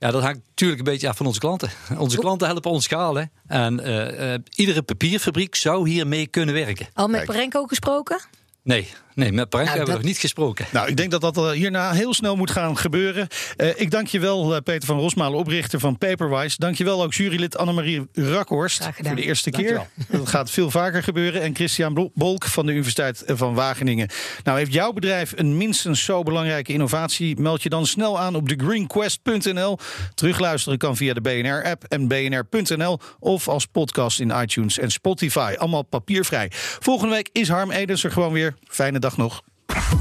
Ja, 0.00 0.10
dat 0.10 0.22
hangt 0.22 0.40
natuurlijk 0.48 0.78
een 0.80 0.92
beetje 0.92 1.08
af 1.08 1.16
van 1.16 1.26
onze 1.26 1.40
klanten. 1.40 1.70
Onze 1.98 2.18
klanten 2.18 2.46
helpen 2.46 2.70
ons 2.70 2.84
schalen. 2.84 3.30
En 3.46 3.80
eh, 3.80 4.34
eh, 4.34 4.40
iedere 4.54 4.82
papierfabriek 4.82 5.54
zou 5.54 5.88
hiermee 5.88 6.26
kunnen 6.26 6.54
werken. 6.54 6.86
Al 6.92 7.08
met. 7.08 7.24
Parenco 7.24 7.66
gesproken? 7.66 8.20
Nee, 8.62 8.88
nee 9.20 9.32
met 9.32 9.48
Parenco 9.48 9.70
Nou, 9.72 9.78
hebben 9.78 9.86
we 9.86 10.00
nog 10.00 10.10
niet 10.12 10.18
gesproken. 10.20 10.66
Nou, 10.72 10.88
ik 10.88 10.96
denk 10.96 11.10
dat 11.10 11.20
dat 11.20 11.36
eh, 11.36 11.50
hierna 11.50 11.92
heel 11.92 12.14
snel 12.14 12.36
moet 12.36 12.50
gaan 12.50 12.76
gebeuren. 12.78 13.28
Eh, 13.56 13.68
ik 13.76 13.90
dank 13.90 14.06
je 14.06 14.20
wel, 14.20 14.54
eh, 14.54 14.60
Peter 14.62 14.86
van 14.86 14.98
Rosmalen, 14.98 15.38
oprichter 15.38 15.80
van 15.80 15.98
Paperwise. 15.98 16.56
Dank 16.58 16.74
je 16.76 16.84
wel 16.84 17.02
ook 17.02 17.14
jurylid 17.14 17.56
Annemarie 17.56 18.08
Rakhorst 18.12 18.88
voor 19.02 19.14
de 19.14 19.22
eerste 19.22 19.50
keer. 19.50 19.86
Dat 20.08 20.28
gaat 20.28 20.50
veel 20.50 20.70
vaker 20.70 21.02
gebeuren. 21.02 21.42
En 21.42 21.54
Christian 21.54 21.94
Bol- 21.94 22.10
Bolk 22.14 22.44
van 22.44 22.66
de 22.66 22.72
Universiteit 22.72 23.22
van 23.26 23.54
Wageningen. 23.54 24.08
Nou, 24.44 24.58
heeft 24.58 24.72
jouw 24.72 24.92
bedrijf 24.92 25.32
een 25.36 25.56
minstens 25.56 26.04
zo 26.04 26.22
belangrijke 26.22 26.72
innovatie? 26.72 27.40
Meld 27.40 27.62
je 27.62 27.68
dan 27.68 27.86
snel 27.86 28.18
aan 28.18 28.34
op 28.34 28.48
thegreenquest.nl. 28.48 29.78
Terugluisteren 30.14 30.78
kan 30.78 30.96
via 30.96 31.14
de 31.14 31.20
BNR-app 31.20 31.84
en 31.84 32.08
bnr.nl 32.08 32.98
of 33.18 33.48
als 33.48 33.66
podcast 33.66 34.20
in 34.20 34.30
iTunes 34.42 34.78
en 34.78 34.90
Spotify. 34.90 35.54
Allemaal 35.58 35.82
papiervrij. 35.82 36.48
Volgende 36.80 37.14
week 37.14 37.28
is 37.32 37.48
Harm 37.48 37.70
Edens 37.70 38.04
er 38.04 38.10
gewoon 38.12 38.32
weer. 38.32 38.54
Fijne 38.68 38.98
dag 38.98 39.09
nog. 39.16 39.42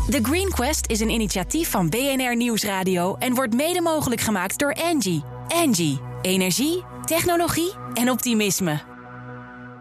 The 0.10 0.20
Green 0.22 0.50
Quest 0.50 0.90
is 0.90 1.00
een 1.00 1.10
initiatief 1.10 1.70
van 1.70 1.90
BNR 1.90 2.36
Nieuwsradio 2.36 3.16
en 3.16 3.36
wordt 3.36 3.54
mede 3.54 3.82
mogelijk 3.82 4.22
gemaakt 4.22 4.60
door 4.60 4.72
Engie. 4.72 5.24
Engie, 5.48 6.00
energie, 6.22 6.84
technologie 7.06 7.74
en 7.94 8.10
optimisme. 8.10 8.99